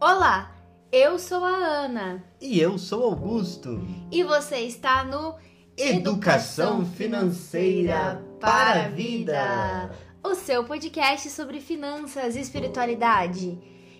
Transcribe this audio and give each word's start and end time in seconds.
Olá, 0.00 0.50
eu 0.90 1.18
sou 1.18 1.44
a 1.44 1.50
Ana 1.50 2.24
E 2.40 2.58
eu 2.58 2.78
sou 2.78 3.04
Augusto. 3.04 3.86
e 4.10 4.22
você 4.24 4.56
está 4.60 5.04
no 5.04 5.34
Educação 5.76 6.84
Financeira 6.84 8.22
para 8.40 8.86
a 8.86 8.88
Vida. 8.88 9.90
o 10.24 10.34
seu 10.34 10.64
podcast 10.64 11.28
sobre 11.30 11.60
finanças 11.60 12.36
e 12.36 12.40
espiritualidade. 12.40 13.58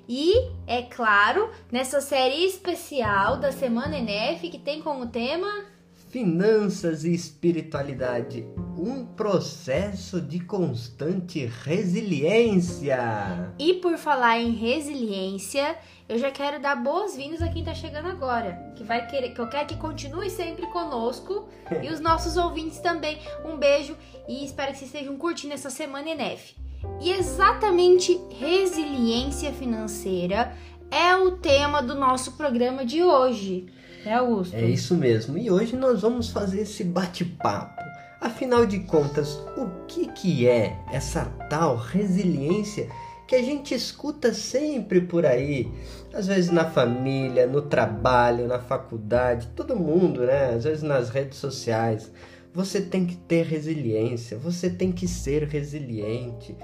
E, 0.09 0.35
é 0.67 0.83
claro, 0.83 1.51
nessa 1.71 2.01
série 2.01 2.45
especial 2.45 3.37
da 3.37 3.53
Semana 3.53 3.97
NF, 3.97 4.49
que 4.49 4.59
tem 4.59 4.83
como 4.83 5.07
tema 5.07 5.67
Finanças 6.11 7.05
e 7.05 7.15
espiritualidade, 7.15 8.45
um 8.77 9.07
processo 9.07 10.21
de 10.21 10.41
constante 10.41 11.47
resiliência. 11.63 13.55
E 13.57 13.75
por 13.75 13.97
falar 13.97 14.41
em 14.41 14.51
resiliência, 14.51 15.79
eu 16.09 16.19
já 16.19 16.33
quero 16.33 16.61
dar 16.61 16.75
boas-vindas 16.75 17.41
a 17.41 17.49
quem 17.49 17.63
tá 17.63 17.73
chegando 17.73 18.09
agora, 18.09 18.73
que 18.75 18.83
vai 18.83 19.07
querer, 19.07 19.33
que 19.33 19.41
eu 19.41 19.49
quero 19.49 19.69
que 19.69 19.77
continue 19.77 20.29
sempre 20.31 20.67
conosco 20.73 21.49
e 21.81 21.87
os 21.87 22.01
nossos 22.01 22.37
ouvintes 22.37 22.81
também. 22.81 23.21
Um 23.45 23.57
beijo 23.57 23.97
e 24.29 24.45
espero 24.45 24.73
que 24.73 24.79
vocês 24.79 24.93
estejam 24.93 25.17
curtindo 25.17 25.55
essa 25.55 25.71
semana 25.71 26.11
ENEF. 26.11 26.57
E 27.01 27.13
exatamente 27.13 28.21
resiliência 28.37 29.53
financeira 29.53 30.57
é 30.91 31.15
o 31.15 31.37
tema 31.37 31.81
do 31.81 31.95
nosso 31.95 32.33
programa 32.33 32.85
de 32.85 33.01
hoje. 33.01 33.69
É, 34.05 34.15
Augusto? 34.15 34.55
É 34.55 34.65
isso 34.65 34.95
mesmo. 34.97 35.37
E 35.37 35.51
hoje 35.51 35.77
nós 35.77 36.01
vamos 36.01 36.31
fazer 36.31 36.63
esse 36.63 36.83
bate-papo. 36.85 37.83
Afinal 38.21 38.67
de 38.67 38.81
contas, 38.81 39.35
o 39.57 39.87
que 39.87 40.09
que 40.13 40.47
é 40.47 40.79
essa 40.93 41.25
tal 41.49 41.77
resiliência 41.77 42.89
que 43.27 43.35
a 43.35 43.43
gente 43.43 43.75
escuta 43.75 44.35
sempre 44.35 45.01
por 45.01 45.25
aí? 45.25 45.71
Às 46.13 46.27
vezes 46.27 46.51
na 46.51 46.65
família, 46.65 47.47
no 47.47 47.63
trabalho, 47.63 48.47
na 48.47 48.59
faculdade, 48.59 49.49
todo 49.57 49.77
mundo, 49.77 50.23
né? 50.27 50.55
Às 50.55 50.65
vezes 50.65 50.83
nas 50.83 51.09
redes 51.09 51.39
sociais. 51.39 52.11
Você 52.53 52.81
tem 52.81 53.07
que 53.07 53.17
ter 53.17 53.47
resiliência, 53.47 54.37
você 54.37 54.69
tem 54.69 54.91
que 54.91 55.07
ser 55.07 55.45
resiliente. 55.45 56.57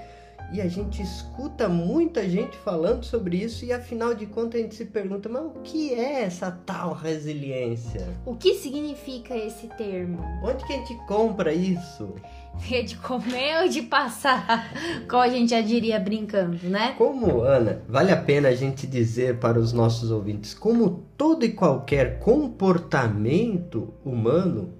E 0.51 0.61
a 0.61 0.67
gente 0.67 1.01
escuta 1.01 1.67
muita 1.67 2.27
gente 2.27 2.57
falando 2.57 3.03
sobre 3.03 3.35
isso 3.35 3.65
e 3.65 3.73
afinal 3.73 4.13
de 4.13 4.25
contas 4.25 4.61
a 4.61 4.63
gente 4.63 4.75
se 4.75 4.85
pergunta, 4.85 5.27
mas 5.27 5.43
o 5.43 5.59
que 5.61 5.93
é 5.93 6.21
essa 6.23 6.49
tal 6.49 6.93
resiliência? 6.93 8.07
O 8.25 8.33
que 8.33 8.53
significa 8.53 9.35
esse 9.35 9.67
termo? 9.67 10.19
Onde 10.41 10.65
que 10.65 10.71
a 10.71 10.77
gente 10.77 10.95
compra 11.05 11.53
isso? 11.53 12.15
É 12.71 12.81
de 12.81 12.95
comer 12.95 13.61
ou 13.63 13.67
de 13.67 13.83
passar? 13.83 14.73
Como 15.07 15.21
a 15.21 15.29
gente 15.29 15.49
já 15.49 15.61
diria 15.61 15.99
brincando, 15.99 16.57
né? 16.69 16.95
Como, 16.97 17.41
Ana, 17.41 17.83
vale 17.87 18.11
a 18.11 18.17
pena 18.17 18.47
a 18.47 18.55
gente 18.55 18.87
dizer 18.87 19.37
para 19.37 19.59
os 19.59 19.73
nossos 19.73 20.11
ouvintes, 20.11 20.53
como 20.53 21.03
todo 21.17 21.45
e 21.45 21.51
qualquer 21.51 22.19
comportamento 22.19 23.93
humano, 24.03 24.73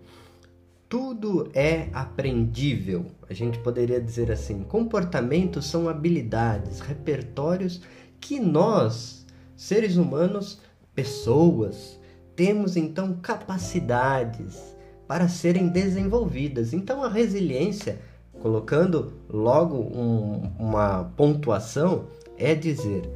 tudo 0.89 1.49
é 1.53 1.89
aprendível. 1.93 3.05
A 3.29 3.33
gente 3.33 3.59
poderia 3.59 3.99
dizer 3.99 4.31
assim: 4.31 4.63
comportamentos 4.63 5.65
são 5.65 5.89
habilidades, 5.89 6.79
repertórios 6.79 7.81
que 8.19 8.39
nós, 8.39 9.25
seres 9.55 9.97
humanos, 9.97 10.59
pessoas, 10.95 11.99
temos 12.35 12.75
então 12.77 13.17
capacidades 13.21 14.75
para 15.07 15.27
serem 15.27 15.67
desenvolvidas. 15.67 16.73
Então 16.73 17.03
a 17.03 17.09
resiliência, 17.09 17.99
colocando 18.41 19.13
logo 19.29 19.75
um- 19.77 20.51
uma 20.59 21.05
pontuação, 21.15 22.07
é 22.37 22.53
dizer 22.53 23.09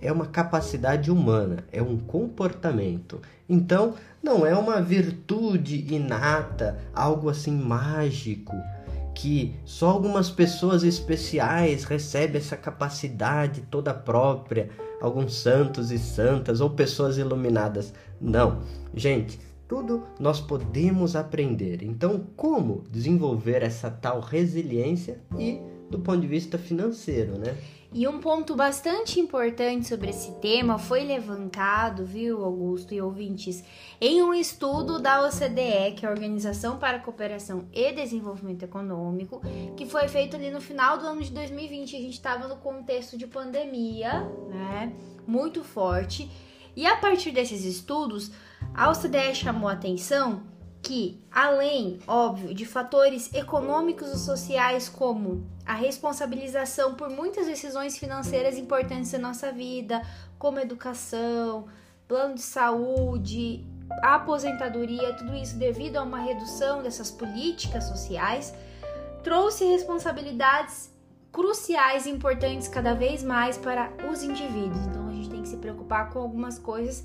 é 0.00 0.12
uma 0.12 0.26
capacidade 0.26 1.10
humana, 1.10 1.64
é 1.72 1.82
um 1.82 1.98
comportamento. 1.98 3.20
Então, 3.48 3.94
não 4.22 4.46
é 4.46 4.54
uma 4.54 4.80
virtude 4.80 5.92
inata, 5.92 6.78
algo 6.94 7.28
assim 7.28 7.56
mágico, 7.56 8.54
que 9.14 9.54
só 9.64 9.90
algumas 9.90 10.30
pessoas 10.30 10.82
especiais 10.84 11.84
recebem 11.84 12.40
essa 12.40 12.56
capacidade 12.56 13.62
toda 13.62 13.92
própria, 13.92 14.70
alguns 15.00 15.34
santos 15.34 15.90
e 15.90 15.98
santas 15.98 16.60
ou 16.60 16.70
pessoas 16.70 17.18
iluminadas. 17.18 17.92
Não, 18.20 18.60
gente, 18.94 19.40
tudo 19.66 20.04
nós 20.18 20.40
podemos 20.40 21.16
aprender. 21.16 21.82
Então, 21.82 22.24
como 22.36 22.84
desenvolver 22.90 23.62
essa 23.62 23.90
tal 23.90 24.20
resiliência 24.20 25.20
e 25.38 25.60
do 25.90 25.98
ponto 25.98 26.20
de 26.20 26.26
vista 26.26 26.58
financeiro, 26.58 27.38
né? 27.38 27.56
E 27.90 28.06
um 28.06 28.20
ponto 28.20 28.54
bastante 28.54 29.18
importante 29.18 29.88
sobre 29.88 30.10
esse 30.10 30.32
tema 30.40 30.78
foi 30.78 31.04
levantado, 31.04 32.04
viu, 32.04 32.44
Augusto 32.44 32.92
e 32.92 33.00
ouvintes, 33.00 33.64
em 33.98 34.22
um 34.22 34.34
estudo 34.34 34.98
da 34.98 35.22
OCDE, 35.26 35.94
que 35.96 36.04
é 36.04 36.08
a 36.08 36.12
Organização 36.12 36.78
para 36.78 36.98
a 36.98 37.00
Cooperação 37.00 37.66
e 37.72 37.90
Desenvolvimento 37.92 38.62
Econômico, 38.62 39.40
que 39.74 39.86
foi 39.86 40.06
feito 40.06 40.36
ali 40.36 40.50
no 40.50 40.60
final 40.60 40.98
do 40.98 41.06
ano 41.06 41.22
de 41.22 41.32
2020. 41.32 41.96
A 41.96 42.00
gente 42.00 42.12
estava 42.12 42.46
no 42.46 42.56
contexto 42.56 43.16
de 43.16 43.26
pandemia, 43.26 44.20
né? 44.50 44.92
Muito 45.26 45.64
forte. 45.64 46.30
E 46.76 46.86
a 46.86 46.96
partir 46.96 47.30
desses 47.30 47.64
estudos, 47.64 48.30
a 48.74 48.90
OCDE 48.90 49.34
chamou 49.34 49.66
a 49.66 49.72
atenção 49.72 50.42
que, 50.82 51.20
além, 51.30 51.98
óbvio, 52.06 52.54
de 52.54 52.64
fatores 52.64 53.32
econômicos 53.34 54.08
e 54.12 54.18
sociais 54.18 54.88
como 54.88 55.46
a 55.66 55.74
responsabilização 55.74 56.94
por 56.94 57.10
muitas 57.10 57.46
decisões 57.46 57.98
financeiras 57.98 58.56
importantes 58.56 59.10
da 59.10 59.18
nossa 59.18 59.52
vida, 59.52 60.02
como 60.38 60.60
educação, 60.60 61.66
plano 62.06 62.34
de 62.34 62.42
saúde, 62.42 63.66
aposentadoria, 64.02 65.14
tudo 65.14 65.34
isso 65.34 65.56
devido 65.56 65.96
a 65.96 66.02
uma 66.02 66.20
redução 66.20 66.82
dessas 66.82 67.10
políticas 67.10 67.84
sociais, 67.84 68.54
trouxe 69.22 69.64
responsabilidades 69.64 70.90
cruciais 71.30 72.06
e 72.06 72.10
importantes 72.10 72.68
cada 72.68 72.94
vez 72.94 73.22
mais 73.22 73.58
para 73.58 73.92
os 74.10 74.22
indivíduos. 74.22 74.86
Então 74.86 75.08
a 75.08 75.12
gente 75.12 75.28
tem 75.28 75.42
que 75.42 75.48
se 75.48 75.56
preocupar 75.56 76.10
com 76.10 76.20
algumas 76.20 76.58
coisas 76.58 77.04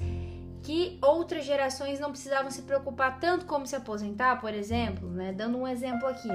que 0.64 0.98
outras 1.02 1.44
gerações 1.44 2.00
não 2.00 2.10
precisavam 2.10 2.50
se 2.50 2.62
preocupar 2.62 3.20
tanto 3.20 3.46
como 3.46 3.68
se 3.68 3.76
aposentar, 3.76 4.40
por 4.40 4.54
exemplo, 4.54 5.10
né? 5.10 5.34
Dando 5.34 5.58
um 5.58 5.68
exemplo 5.68 6.08
aqui. 6.08 6.30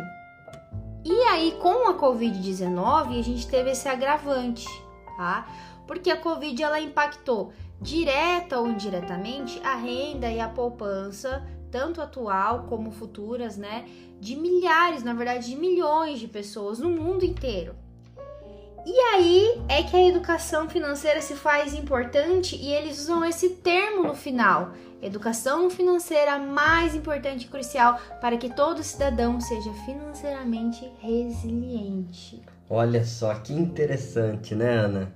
E 1.05 1.22
aí, 1.22 1.56
com 1.62 1.89
a 1.89 1.94
Covid-19, 1.94 3.19
a 3.19 3.22
gente 3.22 3.49
teve 3.49 3.71
esse 3.71 3.89
agravante, 3.89 4.66
tá? 5.16 5.49
Porque 5.87 6.11
a 6.11 6.21
Covid 6.21 6.62
ela 6.62 6.78
impactou 6.78 7.53
direta 7.81 8.59
ou 8.59 8.69
indiretamente 8.69 9.59
a 9.65 9.75
renda 9.75 10.31
e 10.31 10.41
a 10.41 10.49
poupança, 10.49 11.43
tanto 11.71 12.03
atual 12.03 12.65
como 12.65 12.91
futuras, 12.91 13.56
né? 13.56 13.89
De 14.21 14.37
milhares, 14.37 15.03
na 15.03 15.15
verdade, 15.15 15.49
de 15.49 15.56
milhões 15.56 16.19
de 16.19 16.28
pessoas 16.28 16.78
no 16.78 16.91
mundo 16.91 17.25
inteiro. 17.25 17.75
E 18.91 19.00
aí 19.00 19.60
é 19.69 19.82
que 19.82 19.94
a 19.94 20.09
educação 20.09 20.66
financeira 20.66 21.21
se 21.21 21.34
faz 21.34 21.75
importante 21.75 22.56
e 22.56 22.72
eles 22.72 23.00
usam 23.00 23.22
esse 23.22 23.50
termo 23.50 24.04
no 24.04 24.15
final. 24.15 24.71
Educação 25.03 25.69
financeira 25.69 26.38
mais 26.38 26.94
importante 26.94 27.44
e 27.44 27.48
crucial 27.48 28.00
para 28.19 28.38
que 28.38 28.48
todo 28.48 28.82
cidadão 28.82 29.43
seja 29.43 29.71
financeiramente 29.84 30.91
resiliente. 31.00 32.41
Olha 32.71 33.04
só 33.04 33.34
que 33.34 33.53
interessante, 33.53 34.54
né, 34.54 34.71
Ana? 34.71 35.12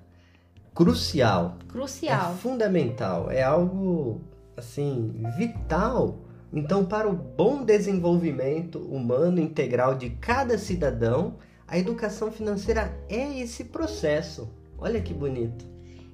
Crucial. 0.75 1.57
Crucial. 1.67 2.33
É 2.33 2.37
fundamental, 2.37 3.31
é 3.31 3.43
algo 3.43 4.21
assim 4.55 5.15
vital. 5.39 6.19
Então, 6.53 6.85
para 6.85 7.09
o 7.09 7.15
bom 7.15 7.65
desenvolvimento 7.65 8.79
humano 8.81 9.41
integral 9.41 9.95
de 9.95 10.11
cada 10.11 10.59
cidadão, 10.59 11.37
a 11.73 11.79
educação 11.79 12.31
financeira 12.31 12.95
é 13.09 13.41
esse 13.41 13.65
processo. 13.65 14.47
Olha 14.77 15.01
que 15.01 15.15
bonito. 15.15 15.65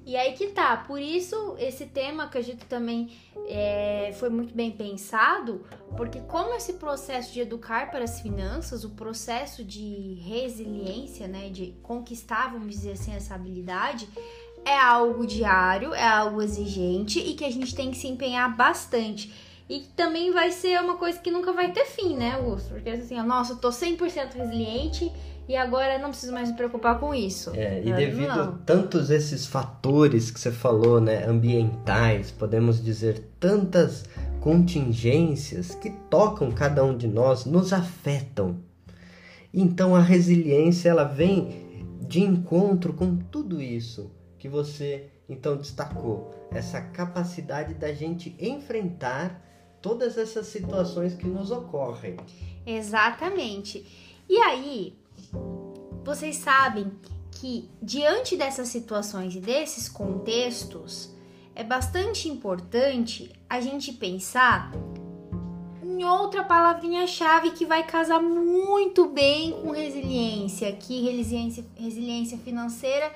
E 0.05 0.15
aí 0.15 0.31
que 0.31 0.47
tá, 0.47 0.77
por 0.77 1.01
isso 1.01 1.57
esse 1.59 1.85
tema 1.85 2.23
acredito 2.23 2.65
também 2.65 3.11
é, 3.45 4.15
foi 4.17 4.29
muito 4.29 4.55
bem 4.55 4.71
pensado, 4.71 5.65
porque 5.97 6.21
como 6.21 6.53
esse 6.53 6.73
processo 6.73 7.33
de 7.33 7.41
educar 7.41 7.91
para 7.91 8.05
as 8.05 8.21
finanças, 8.21 8.85
o 8.85 8.91
processo 8.91 9.61
de 9.61 10.13
resiliência, 10.25 11.27
né, 11.27 11.49
de 11.49 11.75
conquistar, 11.83 12.53
vamos 12.53 12.69
dizer 12.69 12.93
assim, 12.93 13.13
essa 13.13 13.35
habilidade, 13.35 14.07
é 14.63 14.77
algo 14.77 15.27
diário, 15.27 15.93
é 15.93 16.07
algo 16.07 16.41
exigente 16.41 17.19
e 17.19 17.33
que 17.33 17.43
a 17.43 17.51
gente 17.51 17.75
tem 17.75 17.91
que 17.91 17.97
se 17.97 18.07
empenhar 18.07 18.55
bastante. 18.55 19.33
E 19.67 19.81
também 19.93 20.31
vai 20.31 20.51
ser 20.51 20.81
uma 20.81 20.95
coisa 20.95 21.19
que 21.19 21.29
nunca 21.29 21.51
vai 21.51 21.73
ter 21.73 21.85
fim, 21.85 22.15
né, 22.15 22.35
Augusto? 22.35 22.69
Porque 22.69 22.89
assim, 22.89 23.21
nossa, 23.21 23.53
eu 23.53 23.57
tô 23.57 23.69
100% 23.69 24.35
resiliente 24.35 25.11
e 25.49 25.55
agora 25.55 25.97
não 25.97 26.09
preciso 26.09 26.31
mais 26.31 26.47
me 26.47 26.55
preocupar 26.55 26.99
com 26.99 27.13
isso. 27.13 27.51
É, 27.55 27.81
e 27.81 27.89
Não, 27.89 27.97
devido 27.97 28.29
a 28.29 28.45
não. 28.45 28.57
tantos 28.59 29.09
esses 29.09 29.47
fatores 29.47 30.29
que 30.29 30.39
você 30.39 30.51
falou, 30.51 31.01
né, 31.01 31.25
ambientais, 31.25 32.29
podemos 32.29 32.83
dizer 32.83 33.31
tantas 33.39 34.05
contingências 34.39 35.73
que 35.73 35.89
tocam 36.07 36.51
cada 36.51 36.83
um 36.83 36.95
de 36.95 37.07
nós, 37.07 37.45
nos 37.45 37.73
afetam. 37.73 38.57
Então 39.51 39.95
a 39.95 39.99
resiliência 39.99 40.89
ela 40.89 41.03
vem 41.03 41.87
de 41.99 42.21
encontro 42.21 42.93
com 42.93 43.15
tudo 43.15 43.59
isso 43.59 44.11
que 44.37 44.47
você 44.47 45.07
então 45.27 45.57
destacou 45.57 46.47
essa 46.51 46.79
capacidade 46.79 47.73
da 47.73 47.91
gente 47.91 48.35
enfrentar 48.39 49.43
todas 49.81 50.15
essas 50.15 50.45
situações 50.45 51.15
que 51.15 51.25
nos 51.25 51.49
ocorrem. 51.49 52.17
Exatamente. 52.67 53.83
E 54.29 54.37
aí, 54.37 54.98
vocês 56.09 56.37
sabem 56.37 56.91
que 57.33 57.69
diante 57.79 58.35
dessas 58.35 58.69
situações 58.69 59.35
e 59.35 59.39
desses 59.39 59.87
contextos, 59.87 61.13
é 61.53 61.63
bastante 61.63 62.27
importante 62.27 63.31
a 63.47 63.61
gente 63.61 63.93
pensar 63.93 64.71
em 65.83 66.03
outra 66.03 66.43
palavrinha-chave 66.43 67.51
que 67.51 67.63
vai 67.63 67.85
casar 67.85 68.19
muito 68.19 69.05
bem 69.07 69.51
com 69.51 69.69
resiliência, 69.69 70.71
que 70.71 70.99
resiliência, 70.99 71.63
resiliência 71.75 72.39
financeira 72.39 73.13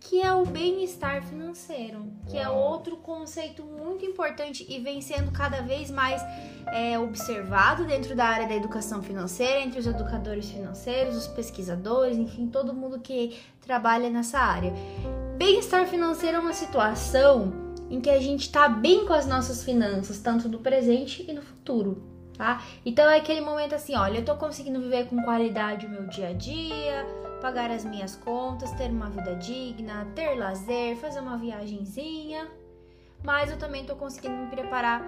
que 0.00 0.22
é 0.22 0.32
o 0.32 0.46
bem-estar 0.46 1.22
financeiro, 1.22 2.06
que 2.26 2.38
é 2.38 2.48
outro 2.48 2.96
conceito 2.96 3.62
muito 3.62 4.04
importante 4.04 4.64
e 4.66 4.78
vem 4.78 5.02
sendo 5.02 5.30
cada 5.30 5.60
vez 5.60 5.90
mais 5.90 6.22
é, 6.68 6.98
observado 6.98 7.84
dentro 7.84 8.16
da 8.16 8.24
área 8.24 8.48
da 8.48 8.56
educação 8.56 9.02
financeira, 9.02 9.60
entre 9.60 9.78
os 9.78 9.86
educadores 9.86 10.50
financeiros, 10.50 11.14
os 11.16 11.28
pesquisadores, 11.28 12.16
enfim, 12.16 12.46
todo 12.46 12.72
mundo 12.72 12.98
que 12.98 13.38
trabalha 13.60 14.08
nessa 14.08 14.38
área. 14.38 14.72
Bem-estar 15.36 15.86
financeiro 15.86 16.38
é 16.38 16.40
uma 16.40 16.54
situação 16.54 17.52
em 17.90 18.00
que 18.00 18.08
a 18.08 18.20
gente 18.20 18.42
está 18.42 18.68
bem 18.68 19.04
com 19.04 19.12
as 19.12 19.26
nossas 19.26 19.62
finanças, 19.62 20.18
tanto 20.18 20.48
no 20.48 20.60
presente 20.60 21.26
e 21.28 21.32
no 21.32 21.42
futuro. 21.42 22.02
Tá? 22.36 22.62
Então 22.86 23.04
é 23.10 23.18
aquele 23.18 23.42
momento 23.42 23.74
assim, 23.74 23.94
olha, 23.94 24.20
eu 24.20 24.24
tô 24.24 24.34
conseguindo 24.34 24.80
viver 24.80 25.06
com 25.08 25.22
qualidade 25.22 25.84
o 25.84 25.90
meu 25.90 26.06
dia 26.06 26.28
a 26.28 26.32
dia, 26.32 27.06
pagar 27.40 27.70
as 27.70 27.84
minhas 27.84 28.16
contas, 28.16 28.70
ter 28.72 28.90
uma 28.90 29.08
vida 29.10 29.34
digna, 29.36 30.06
ter 30.14 30.34
lazer, 30.34 30.96
fazer 30.96 31.20
uma 31.20 31.36
viagenzinha. 31.38 32.48
Mas 33.22 33.50
eu 33.50 33.56
também 33.58 33.82
estou 33.82 33.96
conseguindo 33.96 34.34
me 34.36 34.46
preparar 34.48 35.02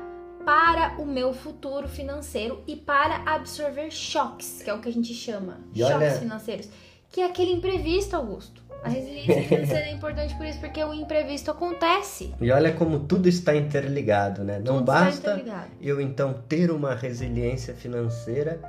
para 0.44 1.00
o 1.00 1.06
meu 1.06 1.32
futuro 1.32 1.88
financeiro 1.88 2.62
e 2.66 2.74
para 2.74 3.22
absorver 3.26 3.90
choques, 3.90 4.60
que 4.62 4.68
é 4.68 4.74
o 4.74 4.80
que 4.80 4.88
a 4.88 4.92
gente 4.92 5.14
chama, 5.14 5.60
E 5.74 5.78
choques 5.80 5.94
olha- 5.96 6.10
financeiros, 6.12 6.68
que 7.10 7.20
é 7.20 7.26
aquele 7.26 7.52
imprevisto, 7.52 8.16
Augusto. 8.16 8.60
A 8.82 8.88
resiliência 8.88 9.44
financeira 9.48 9.86
é 9.86 9.92
importante 9.92 10.34
por 10.34 10.44
isso, 10.44 10.58
porque 10.58 10.82
o 10.82 10.92
imprevisto 10.92 11.50
acontece. 11.52 12.34
E 12.40 12.50
olha 12.50 12.72
como 12.72 12.98
tudo 13.00 13.28
está 13.28 13.54
interligado, 13.54 14.42
né? 14.42 14.58
Não 14.58 14.78
Tudo 14.78 14.86
basta 14.86 15.40
eu 15.80 16.00
então 16.00 16.34
ter 16.48 16.70
uma 16.72 16.92
resiliência 16.92 17.74
financeira 17.74 18.60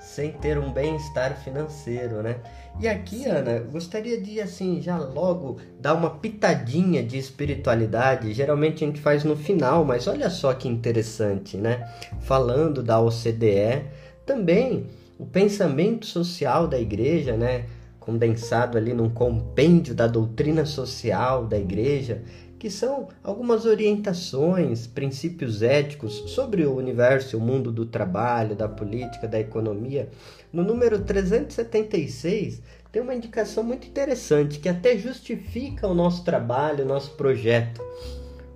sem 0.00 0.32
ter 0.32 0.58
um 0.58 0.72
bem-estar 0.72 1.36
financeiro, 1.36 2.22
né? 2.22 2.36
E 2.80 2.88
aqui, 2.88 3.26
Ana, 3.26 3.58
gostaria 3.58 4.20
de 4.20 4.40
assim 4.40 4.80
já 4.80 4.96
logo 4.96 5.58
dar 5.78 5.94
uma 5.94 6.10
pitadinha 6.10 7.02
de 7.02 7.18
espiritualidade. 7.18 8.32
Geralmente 8.32 8.82
a 8.82 8.86
gente 8.86 9.00
faz 9.00 9.22
no 9.22 9.36
final, 9.36 9.84
mas 9.84 10.06
olha 10.06 10.30
só 10.30 10.54
que 10.54 10.66
interessante, 10.66 11.58
né? 11.58 11.86
Falando 12.20 12.82
da 12.82 12.98
OCDE, 12.98 13.84
também 14.24 14.86
o 15.18 15.26
pensamento 15.26 16.06
social 16.06 16.66
da 16.66 16.78
igreja, 16.78 17.36
né? 17.36 17.66
Condensado 18.00 18.78
ali 18.78 18.94
num 18.94 19.10
compêndio 19.10 19.94
da 19.94 20.06
doutrina 20.06 20.64
social 20.64 21.46
da 21.46 21.58
igreja, 21.58 22.22
que 22.60 22.68
são 22.68 23.08
algumas 23.24 23.64
orientações, 23.64 24.86
princípios 24.86 25.62
éticos 25.62 26.24
sobre 26.26 26.66
o 26.66 26.76
universo, 26.76 27.38
o 27.38 27.40
mundo 27.40 27.72
do 27.72 27.86
trabalho, 27.86 28.54
da 28.54 28.68
política, 28.68 29.26
da 29.26 29.40
economia. 29.40 30.10
No 30.52 30.62
número 30.62 30.98
376 30.98 32.60
tem 32.92 33.00
uma 33.00 33.14
indicação 33.14 33.64
muito 33.64 33.88
interessante 33.88 34.58
que 34.58 34.68
até 34.68 34.98
justifica 34.98 35.88
o 35.88 35.94
nosso 35.94 36.22
trabalho, 36.22 36.84
o 36.84 36.88
nosso 36.88 37.12
projeto. 37.12 37.80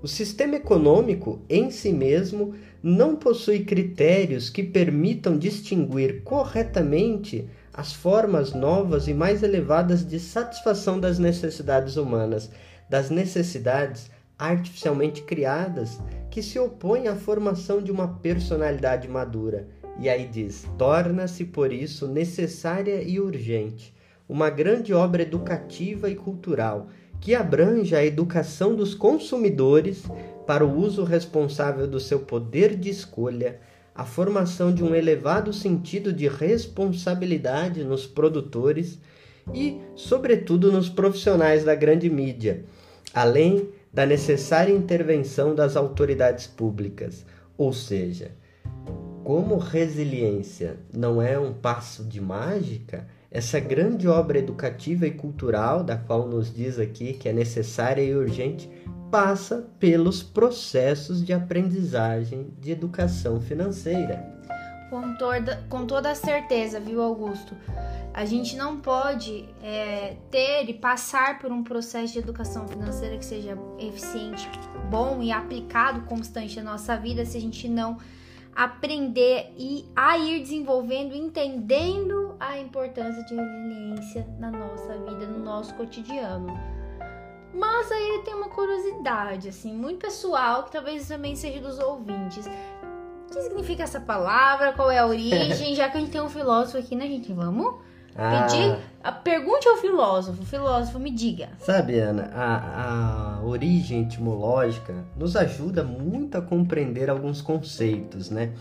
O 0.03 0.07
sistema 0.07 0.57
econômico 0.57 1.41
em 1.49 1.71
si 1.71 1.91
mesmo 1.91 2.55
não 2.83 3.17
possui 3.17 3.61
critérios 3.61 4.51
que 4.51 4.63
permitam 4.63 5.39
distinguir 5.39 6.23
corretamente 6.25 7.49
as 7.73 7.95
formas 7.95 8.53
novas 8.53 9.09
e 9.09 9.15
mais 9.15 9.43
elevadas 9.43 10.07
de 10.07 10.21
satisfação 10.21 11.01
das 11.01 11.19
necessidades 11.19 11.97
humanas, 11.97 12.51
das 12.89 13.11
necessidades 13.11 14.11
artificialmente 14.39 15.23
criadas 15.23 16.01
que 16.31 16.43
se 16.43 16.59
opõem 16.59 17.09
à 17.09 17.15
formação 17.15 17.83
de 17.83 17.93
uma 17.93 18.09
personalidade 18.09 19.09
madura. 19.09 19.69
E 19.99 20.09
aí 20.09 20.27
diz: 20.27 20.67
torna-se 20.77 21.45
por 21.45 21.73
isso 21.73 22.09
necessária 22.09 23.03
e 23.03 23.21
urgente 23.21 23.95
uma 24.29 24.49
grande 24.49 24.95
obra 24.95 25.23
educativa 25.23 26.09
e 26.09 26.15
cultural 26.15 26.89
que 27.21 27.35
abranja 27.35 27.99
a 27.99 28.05
educação 28.05 28.75
dos 28.75 28.95
consumidores 28.95 30.05
para 30.47 30.65
o 30.65 30.79
uso 30.79 31.05
responsável 31.05 31.87
do 31.87 32.01
seu 32.01 32.21
poder 32.21 32.77
de 32.77 32.91
escolha, 32.91 33.61
a 33.95 34.05
formação 34.05 34.75
de 34.75 34.83
um 34.83 34.95
elevado 34.95 35.53
sentido 35.53 36.13
de 36.13 36.27
responsabilidade 36.29 37.85
nos 37.85 38.07
produtores 38.07 38.99
e, 39.55 39.79
sobretudo, 39.95 40.73
nos 40.73 40.89
profissionais 40.89 41.65
da 41.65 41.75
grande 41.75 42.11
mídia, 42.11 42.65
além 43.15 43.69
da 43.93 44.05
necessária 44.05 44.73
intervenção 44.73 45.55
das 45.55 45.77
autoridades 45.77 46.47
públicas. 46.47 47.25
Ou 47.57 47.73
seja, 47.73 48.33
como 49.23 49.57
resiliência 49.57 50.77
não 50.93 51.23
é 51.23 51.39
um 51.39 51.53
passo 51.53 52.05
de 52.05 52.21
mágica, 52.21 53.07
essa 53.31 53.59
grande 53.59 54.07
obra 54.07 54.39
educativa 54.39 55.07
e 55.07 55.13
cultural, 55.13 55.83
da 55.83 55.97
qual 55.97 56.29
nos 56.29 56.53
diz 56.53 56.79
aqui 56.79 57.15
que 57.15 57.29
é 57.29 57.33
necessária 57.33 58.03
e 58.03 58.15
urgente, 58.15 58.71
passa 59.11 59.65
pelos 59.79 60.23
processos 60.23 61.25
de 61.25 61.33
aprendizagem 61.33 62.49
de 62.61 62.73
educação 62.73 63.41
financeira. 63.41 64.35
Com 64.95 65.17
toda, 65.17 65.65
com 65.69 65.87
toda 65.87 66.13
a 66.13 66.15
certeza, 66.15 66.79
viu, 66.79 67.03
Augusto? 67.03 67.57
A 68.13 68.25
gente 68.25 68.55
não 68.55 68.77
pode 68.77 69.45
é, 69.61 70.15
ter 70.31 70.71
e 70.71 70.73
passar 70.73 71.41
por 71.41 71.51
um 71.51 71.65
processo 71.65 72.13
de 72.13 72.21
educação 72.21 72.69
financeira 72.69 73.19
que 73.19 73.25
seja 73.25 73.59
eficiente, 73.77 74.49
bom 74.89 75.21
e 75.21 75.33
aplicado 75.33 76.03
constante 76.03 76.61
na 76.61 76.71
nossa 76.71 76.97
vida 76.97 77.27
se 77.27 77.37
a 77.37 77.41
gente 77.41 77.69
não 77.69 77.99
aprender 78.55 79.53
e 79.59 79.85
a 79.97 80.17
ir 80.17 80.41
desenvolvendo, 80.43 81.13
entendendo 81.13 82.37
a 82.39 82.57
importância 82.61 83.25
de 83.25 83.35
resiliência 83.35 84.25
na 84.39 84.53
nossa 84.53 84.97
vida, 84.97 85.27
no 85.27 85.41
nosso 85.41 85.75
cotidiano. 85.75 86.57
Mas 87.55 87.91
aí 87.91 88.23
tem 88.25 88.35
uma 88.35 88.49
curiosidade, 88.49 89.49
assim, 89.49 89.73
muito 89.73 90.01
pessoal, 90.01 90.65
que 90.65 90.73
talvez 90.73 91.07
também 91.07 91.37
seja 91.37 91.61
dos 91.61 91.79
ouvintes. 91.79 92.47
O 93.29 93.33
que 93.35 93.43
significa 93.43 93.83
essa 93.83 94.01
palavra? 94.01 94.73
Qual 94.73 94.91
é 94.91 94.99
a 94.99 95.07
origem? 95.07 95.75
Já 95.77 95.89
que 95.89 95.97
a 95.99 96.01
gente 96.01 96.11
tem 96.13 96.21
um 96.21 96.29
filósofo 96.29 96.79
aqui, 96.79 96.95
né, 96.97 97.07
gente? 97.07 97.33
Vamos 97.33 97.75
pedir? 98.47 98.79
A, 99.03 99.11
pergunte 99.11 99.69
ao 99.69 99.77
filósofo. 99.79 100.45
Filósofo, 100.45 100.99
me 101.01 101.11
diga. 101.11 101.49
Sabe, 101.59 101.99
Ana, 101.99 102.31
a, 102.33 103.39
a 103.39 103.45
origem 103.45 104.03
etimológica 104.03 104.95
nos 105.17 105.35
ajuda 105.37 105.83
muito 105.83 106.39
a 106.39 106.43
compreender 106.43 107.11
alguns 107.11 107.41
conceitos, 107.43 108.31
né? 108.31 108.53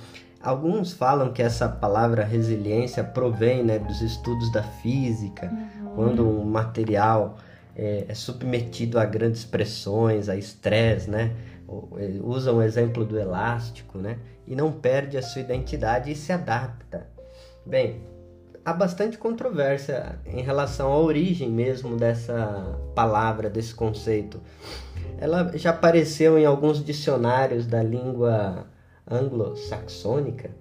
Alguns 0.42 0.92
falam 0.92 1.32
que 1.32 1.42
essa 1.42 1.70
palavra 1.70 2.24
resiliência 2.26 3.02
provém 3.04 3.64
né, 3.64 3.80
dos 3.80 4.02
estudos 4.02 4.52
da 4.52 4.62
física, 4.64 5.50
quando 5.96 6.28
um 6.28 6.44
material 6.44 7.38
é, 7.76 8.06
é 8.10 8.14
submetido 8.14 9.00
a 9.00 9.06
grandes 9.06 9.46
pressões, 9.46 10.28
a 10.28 10.36
estresse, 10.36 11.10
né? 11.10 11.32
O- 11.66 11.98
ele 11.98 12.20
Usa 12.20 12.52
um 12.52 12.62
exemplo 12.62 13.06
do 13.06 13.18
elástico, 13.18 13.98
né? 14.00 14.18
E 14.48 14.56
não 14.56 14.72
perde 14.72 15.18
a 15.18 15.22
sua 15.22 15.42
identidade 15.42 16.12
e 16.12 16.16
se 16.16 16.32
adapta. 16.32 17.08
Bem, 17.66 18.02
há 18.66 18.74
bastante 18.74 19.18
controvérsia 19.18 20.20
em 20.26 20.42
relação 20.42 20.92
à 20.92 20.98
origem 20.98 21.50
mesmo 21.50 21.96
dessa 21.96 22.78
palavra, 22.94 23.50
desse 23.50 23.74
conceito. 23.74 24.42
Ela 25.18 25.52
já 25.56 25.70
apareceu 25.70 26.38
em 26.38 26.46
alguns 26.46 26.84
dicionários 26.84 27.66
da 27.66 27.82
língua 27.82 28.68
anglo-saxônica, 29.10 30.52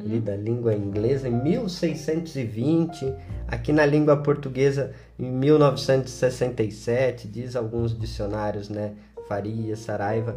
ali 0.00 0.18
da 0.20 0.36
língua 0.36 0.74
inglesa, 0.74 1.28
em 1.28 1.42
1620, 1.42 3.14
aqui 3.46 3.72
na 3.72 3.86
língua 3.86 4.16
portuguesa 4.16 4.92
em 5.18 5.30
1967, 5.30 7.28
diz 7.28 7.54
alguns 7.54 7.96
dicionários, 7.96 8.68
né? 8.68 8.94
Faria, 9.28 9.76
Saraiva. 9.76 10.36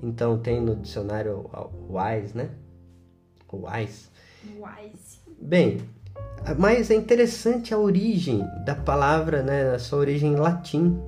Então 0.00 0.38
tem 0.38 0.60
no 0.60 0.76
dicionário 0.76 1.50
Wise, 1.88 2.36
né? 2.36 2.50
O 3.50 3.66
Wise. 3.66 4.08
Wise. 4.44 5.18
Bem, 5.40 5.80
mas 6.58 6.90
é 6.90 6.94
interessante 6.94 7.74
a 7.74 7.78
origem 7.78 8.44
da 8.64 8.74
palavra, 8.74 9.42
né, 9.42 9.74
a 9.74 9.78
sua 9.78 9.98
origem 9.98 10.32
em 10.32 10.36
latim, 10.36 11.00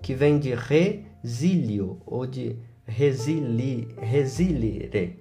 que 0.00 0.14
vem 0.14 0.38
de 0.38 0.54
resilio, 0.54 2.00
ou 2.04 2.26
de 2.26 2.56
resili, 2.84 3.88
resilire, 3.98 5.18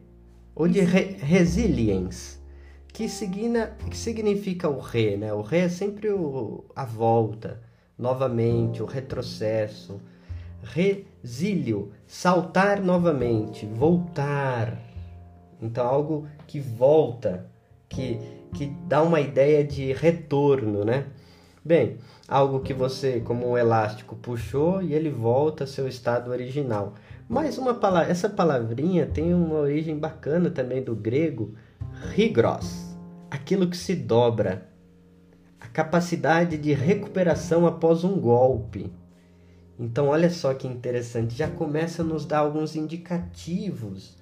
ou 0.55 0.67
de 0.67 0.81
re, 0.81 1.17
resilience, 1.19 2.39
que, 2.87 3.07
signa, 3.07 3.77
que 3.89 3.95
significa 3.95 4.67
o 4.69 4.79
re, 4.79 5.15
né? 5.15 5.33
O 5.33 5.41
re 5.41 5.59
é 5.59 5.69
sempre 5.69 6.11
o, 6.11 6.65
a 6.75 6.83
volta, 6.83 7.61
novamente, 7.97 8.83
o 8.83 8.85
retrocesso. 8.85 10.01
Zílio, 11.25 11.91
saltar 12.07 12.81
novamente, 12.81 13.65
voltar. 13.65 14.77
Então, 15.61 15.85
algo 15.87 16.27
que 16.47 16.59
volta, 16.59 17.45
que, 17.87 18.19
que 18.53 18.67
dá 18.87 19.03
uma 19.03 19.19
ideia 19.19 19.63
de 19.63 19.93
retorno, 19.93 20.83
né? 20.83 21.05
Bem, 21.63 21.97
algo 22.27 22.61
que 22.61 22.73
você, 22.73 23.19
como 23.19 23.47
um 23.47 23.57
elástico, 23.57 24.15
puxou 24.15 24.81
e 24.81 24.93
ele 24.93 25.11
volta 25.11 25.63
ao 25.63 25.67
seu 25.67 25.87
estado 25.87 26.31
original. 26.31 26.95
Mas 27.29 27.57
uma 27.59 27.75
palavra, 27.75 28.11
essa 28.11 28.27
palavrinha 28.27 29.05
tem 29.05 29.31
uma 29.33 29.55
origem 29.55 29.97
bacana 29.97 30.49
também 30.49 30.81
do 30.83 30.95
grego, 30.95 31.53
rigros, 32.15 32.95
aquilo 33.29 33.69
que 33.69 33.77
se 33.77 33.95
dobra, 33.95 34.67
a 35.59 35.67
capacidade 35.67 36.57
de 36.57 36.73
recuperação 36.73 37.67
após 37.67 38.03
um 38.03 38.19
golpe. 38.19 38.91
Então, 39.81 40.09
olha 40.09 40.29
só 40.29 40.53
que 40.53 40.67
interessante, 40.67 41.35
já 41.35 41.47
começa 41.47 42.03
a 42.03 42.05
nos 42.05 42.23
dar 42.23 42.37
alguns 42.37 42.75
indicativos 42.75 44.15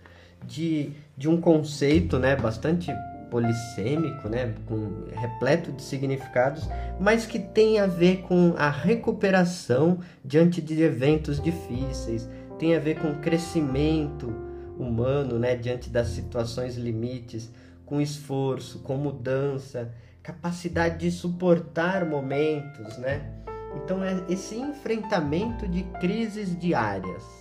de, 0.46 0.92
de 1.18 1.28
um 1.28 1.42
conceito 1.42 2.18
né, 2.18 2.34
bastante 2.34 2.90
polissêmico, 3.30 4.30
né, 4.30 4.56
com, 4.66 5.04
repleto 5.12 5.74
de 5.74 5.82
significados, 5.82 6.64
mas 6.98 7.26
que 7.26 7.38
tem 7.38 7.78
a 7.78 7.86
ver 7.86 8.22
com 8.22 8.54
a 8.58 8.70
recuperação 8.70 10.00
diante 10.24 10.62
de 10.62 10.82
eventos 10.82 11.42
difíceis, 11.42 12.30
tem 12.58 12.74
a 12.74 12.80
ver 12.80 12.98
com 12.98 13.16
crescimento 13.16 14.34
humano 14.78 15.38
né, 15.38 15.58
diante 15.58 15.90
das 15.90 16.08
situações 16.08 16.78
limites, 16.78 17.52
com 17.86 18.00
esforço, 18.00 18.80
com 18.80 18.96
mudança, 18.96 19.92
capacidade 20.24 21.00
de 21.00 21.12
suportar 21.12 22.06
momentos, 22.06 22.98
né? 22.98 23.40
Então 23.76 24.04
é 24.04 24.24
esse 24.30 24.56
enfrentamento 24.56 25.68
de 25.68 25.84
crises 26.00 26.58
diárias. 26.58 27.40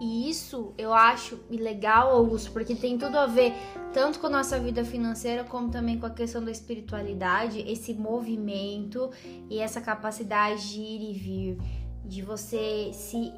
E 0.00 0.30
isso 0.30 0.72
eu 0.78 0.94
acho 0.94 1.40
legal, 1.50 2.10
Augusto, 2.10 2.52
porque 2.52 2.74
tem 2.74 2.96
tudo 2.96 3.18
a 3.18 3.26
ver 3.26 3.52
tanto 3.92 4.20
com 4.20 4.28
a 4.28 4.30
nossa 4.30 4.58
vida 4.58 4.84
financeira 4.84 5.42
como 5.42 5.70
também 5.70 5.98
com 5.98 6.06
a 6.06 6.10
questão 6.10 6.44
da 6.44 6.52
espiritualidade, 6.52 7.60
esse 7.68 7.94
movimento 7.94 9.10
e 9.50 9.58
essa 9.58 9.80
capacidade 9.80 10.70
de 10.70 10.80
ir 10.80 11.10
e 11.10 11.12
vir, 11.14 11.58
de 12.04 12.22
você 12.22 12.90
se 12.92 13.32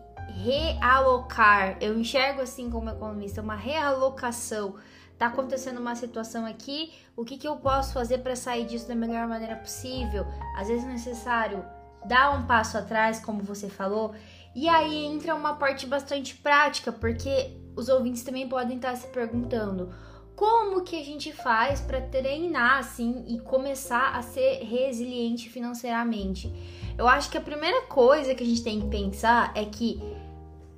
realocar. 0.44 1.78
Eu 1.80 1.98
enxergo 1.98 2.42
assim 2.42 2.68
como 2.68 2.90
economista, 2.90 3.40
uma 3.40 3.56
realocação. 3.56 4.74
Tá 5.18 5.26
acontecendo 5.26 5.78
uma 5.78 5.94
situação 5.94 6.46
aqui, 6.46 6.92
o 7.16 7.24
que, 7.24 7.36
que 7.36 7.48
eu 7.48 7.56
posso 7.56 7.92
fazer 7.92 8.18
para 8.18 8.36
sair 8.36 8.66
disso 8.66 8.88
da 8.88 8.94
melhor 8.94 9.26
maneira 9.26 9.56
possível? 9.56 10.26
Às 10.56 10.68
vezes 10.68 10.84
é 10.84 10.88
necessário 10.88 11.62
dar 12.04 12.38
um 12.38 12.46
passo 12.46 12.78
atrás, 12.78 13.20
como 13.20 13.42
você 13.42 13.68
falou, 13.68 14.14
e 14.54 14.68
aí 14.68 15.04
entra 15.04 15.34
uma 15.34 15.54
parte 15.54 15.86
bastante 15.86 16.34
prática, 16.36 16.90
porque 16.90 17.56
os 17.76 17.88
ouvintes 17.88 18.22
também 18.22 18.48
podem 18.48 18.76
estar 18.76 18.96
se 18.96 19.06
perguntando 19.08 19.92
como 20.34 20.82
que 20.82 20.98
a 20.98 21.04
gente 21.04 21.32
faz 21.32 21.80
para 21.82 22.00
treinar 22.00 22.78
assim 22.78 23.26
e 23.28 23.38
começar 23.40 24.16
a 24.16 24.22
ser 24.22 24.64
resiliente 24.64 25.50
financeiramente. 25.50 26.50
Eu 26.96 27.06
acho 27.06 27.30
que 27.30 27.36
a 27.36 27.42
primeira 27.42 27.82
coisa 27.82 28.34
que 28.34 28.42
a 28.42 28.46
gente 28.46 28.64
tem 28.64 28.80
que 28.80 28.88
pensar 28.88 29.52
é 29.54 29.66
que, 29.66 30.00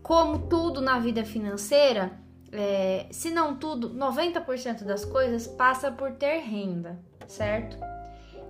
como 0.02 0.48
tudo 0.48 0.80
na 0.80 0.98
vida 0.98 1.24
financeira, 1.24 2.12
é, 2.50 3.06
se 3.10 3.30
não 3.30 3.56
tudo, 3.56 3.90
90% 3.94 4.82
das 4.84 5.04
coisas 5.04 5.46
passa 5.46 5.90
por 5.90 6.12
ter 6.12 6.40
renda, 6.40 6.98
certo? 7.26 7.78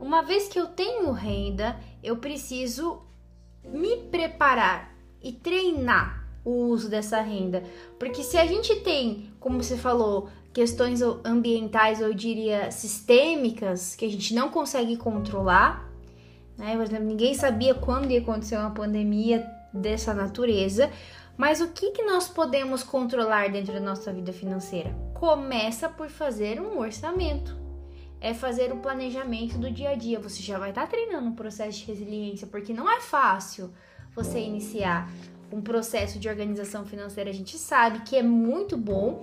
Uma 0.00 0.22
vez 0.22 0.48
que 0.48 0.58
eu 0.58 0.66
tenho 0.66 1.12
renda, 1.12 1.78
eu 2.02 2.16
preciso 2.16 3.02
me 3.64 3.96
preparar 4.10 4.94
e 5.22 5.32
treinar 5.32 6.26
o 6.44 6.50
uso 6.50 6.88
dessa 6.88 7.20
renda. 7.20 7.62
Porque 7.98 8.22
se 8.22 8.36
a 8.36 8.46
gente 8.46 8.74
tem, 8.76 9.30
como 9.38 9.62
você 9.62 9.76
falou, 9.76 10.28
questões 10.52 11.00
ambientais, 11.24 12.00
eu 12.00 12.12
diria 12.12 12.70
sistêmicas, 12.70 13.94
que 13.94 14.04
a 14.04 14.10
gente 14.10 14.34
não 14.34 14.48
consegue 14.48 14.96
controlar, 14.96 15.88
né? 16.58 16.74
Por 16.76 16.82
exemplo, 16.82 17.06
ninguém 17.06 17.34
sabia 17.34 17.74
quando 17.74 18.10
ia 18.10 18.20
acontecer 18.20 18.56
uma 18.56 18.70
pandemia 18.70 19.46
dessa 19.72 20.12
natureza. 20.12 20.90
Mas 21.36 21.60
o 21.60 21.68
que, 21.68 21.92
que 21.92 22.02
nós 22.02 22.28
podemos 22.28 22.82
controlar 22.82 23.50
dentro 23.50 23.72
da 23.72 23.80
nossa 23.80 24.12
vida 24.12 24.32
financeira? 24.32 24.94
Começa 25.14 25.88
por 25.88 26.08
fazer 26.08 26.60
um 26.60 26.78
orçamento 26.78 27.61
é 28.22 28.32
fazer 28.32 28.72
o 28.72 28.76
planejamento 28.76 29.58
do 29.58 29.70
dia 29.70 29.90
a 29.90 29.94
dia. 29.94 30.20
Você 30.20 30.40
já 30.42 30.58
vai 30.58 30.70
estar 30.70 30.82
tá 30.82 30.86
treinando 30.86 31.28
um 31.28 31.34
processo 31.34 31.80
de 31.80 31.86
resiliência, 31.86 32.46
porque 32.46 32.72
não 32.72 32.88
é 32.90 33.00
fácil 33.00 33.70
você 34.14 34.38
iniciar 34.38 35.10
um 35.50 35.60
processo 35.60 36.18
de 36.18 36.28
organização 36.28 36.86
financeira. 36.86 37.28
A 37.28 37.34
gente 37.34 37.58
sabe 37.58 38.00
que 38.00 38.16
é 38.16 38.22
muito 38.22 38.76
bom, 38.76 39.22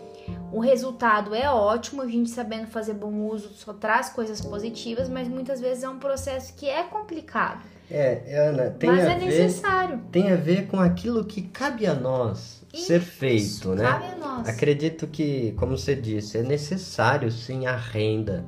o 0.51 0.59
resultado 0.59 1.33
é 1.33 1.49
ótimo, 1.49 2.01
a 2.01 2.07
gente 2.07 2.29
sabendo 2.29 2.67
fazer 2.67 2.93
bom 2.93 3.11
uso 3.29 3.49
só 3.53 3.73
traz 3.73 4.09
coisas 4.09 4.41
positivas, 4.41 5.09
mas 5.09 5.27
muitas 5.27 5.59
vezes 5.59 5.83
é 5.83 5.89
um 5.89 5.97
processo 5.97 6.53
que 6.55 6.67
é 6.67 6.83
complicado. 6.83 7.63
É, 7.89 8.47
Ana, 8.47 8.69
tem 8.69 8.91
mas 8.91 9.07
a 9.07 9.13
é 9.13 9.17
ver, 9.17 9.25
necessário. 9.25 10.01
Tem 10.11 10.31
a 10.31 10.35
ver 10.35 10.67
com 10.67 10.79
aquilo 10.79 11.25
que 11.25 11.41
cabe 11.41 11.87
a 11.87 11.95
nós 11.95 12.61
Isso, 12.71 12.85
ser 12.85 12.99
feito, 12.99 13.73
né? 13.73 13.83
Cabe 13.83 14.05
a 14.05 14.15
nós. 14.15 14.47
Acredito 14.47 15.07
que, 15.07 15.53
como 15.53 15.75
você 15.75 15.95
disse, 15.95 16.37
é 16.37 16.43
necessário 16.43 17.31
sim 17.31 17.65
a 17.65 17.75
renda 17.75 18.45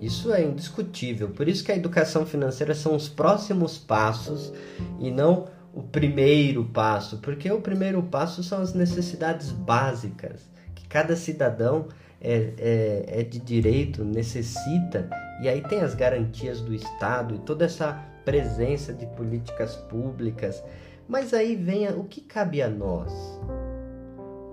isso 0.00 0.32
é 0.32 0.44
indiscutível. 0.44 1.30
Por 1.30 1.48
isso 1.48 1.64
que 1.64 1.72
a 1.72 1.76
educação 1.76 2.24
financeira 2.24 2.74
são 2.74 2.94
os 2.94 3.08
próximos 3.08 3.78
passos 3.78 4.52
e 5.00 5.10
não 5.10 5.46
o 5.74 5.82
primeiro 5.82 6.64
passo, 6.64 7.18
porque 7.18 7.50
o 7.50 7.60
primeiro 7.60 8.02
passo 8.02 8.42
são 8.42 8.60
as 8.60 8.74
necessidades 8.74 9.50
básicas 9.50 10.48
que 10.74 10.86
cada 10.88 11.14
cidadão 11.14 11.88
é, 12.20 12.52
é, 12.58 13.20
é 13.20 13.22
de 13.22 13.38
direito, 13.38 14.04
necessita, 14.04 15.08
e 15.40 15.48
aí 15.48 15.62
tem 15.62 15.80
as 15.80 15.94
garantias 15.94 16.60
do 16.60 16.74
Estado 16.74 17.34
e 17.34 17.38
toda 17.38 17.64
essa 17.64 17.92
presença 18.24 18.92
de 18.92 19.06
políticas 19.06 19.76
públicas. 19.76 20.62
Mas 21.06 21.32
aí 21.32 21.54
vem 21.54 21.88
o 21.88 22.04
que 22.04 22.20
cabe 22.20 22.60
a 22.60 22.68
nós 22.68 23.12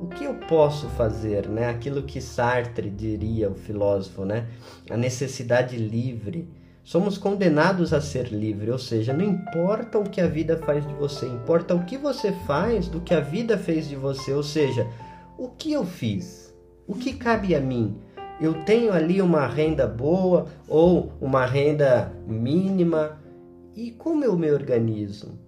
o 0.01 0.07
que 0.07 0.25
eu 0.25 0.35
posso 0.35 0.87
fazer, 0.89 1.47
né? 1.47 1.69
Aquilo 1.69 2.03
que 2.03 2.19
Sartre 2.19 2.89
diria, 2.89 3.49
o 3.49 3.55
filósofo, 3.55 4.25
né? 4.25 4.47
A 4.89 4.97
necessidade 4.97 5.77
livre. 5.77 6.49
Somos 6.83 7.17
condenados 7.17 7.93
a 7.93 8.01
ser 8.01 8.27
livre, 8.27 8.69
ou 8.69 8.77
seja, 8.77 9.11
não 9.11 9.25
importa 9.25 9.97
o 9.97 10.07
que 10.07 10.21
a 10.21 10.27
vida 10.27 10.57
faz 10.57 10.85
de 10.85 10.93
você, 10.93 11.25
importa 11.25 11.73
o 11.73 11.83
que 11.83 11.97
você 11.97 12.31
faz 12.45 12.87
do 12.87 13.01
que 13.01 13.11
a 13.11 13.19
vida 13.19 13.57
fez 13.57 13.89
de 13.89 13.95
você, 13.95 14.31
ou 14.31 14.43
seja, 14.43 14.87
o 15.35 15.49
que 15.49 15.73
eu 15.73 15.83
fiz, 15.83 16.55
o 16.85 16.93
que 16.93 17.13
cabe 17.13 17.55
a 17.55 17.59
mim. 17.59 17.97
Eu 18.39 18.53
tenho 18.65 18.93
ali 18.93 19.19
uma 19.19 19.47
renda 19.47 19.87
boa 19.87 20.45
ou 20.67 21.11
uma 21.19 21.45
renda 21.45 22.13
mínima 22.27 23.19
e 23.75 23.91
como 23.91 24.23
eu 24.23 24.37
me 24.37 24.51
organizo? 24.51 25.44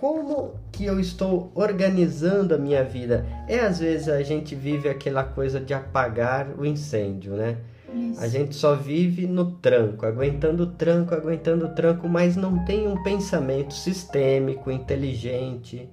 Como 0.00 0.54
que 0.70 0.84
eu 0.84 1.00
estou 1.00 1.50
organizando 1.54 2.54
a 2.54 2.58
minha 2.58 2.84
vida. 2.84 3.26
É 3.48 3.60
às 3.60 3.78
vezes 3.78 4.08
a 4.08 4.22
gente 4.22 4.54
vive 4.54 4.88
aquela 4.88 5.24
coisa 5.24 5.58
de 5.58 5.72
apagar 5.72 6.48
o 6.58 6.66
incêndio, 6.66 7.34
né? 7.34 7.56
Isso. 7.94 8.20
A 8.20 8.28
gente 8.28 8.54
só 8.54 8.74
vive 8.74 9.26
no 9.26 9.52
tranco, 9.52 10.04
aguentando 10.04 10.64
o 10.64 10.66
tranco, 10.66 11.14
aguentando 11.14 11.64
o 11.64 11.68
tranco, 11.70 12.06
mas 12.08 12.36
não 12.36 12.62
tem 12.64 12.86
um 12.86 13.02
pensamento 13.02 13.72
sistêmico, 13.72 14.70
inteligente, 14.70 15.88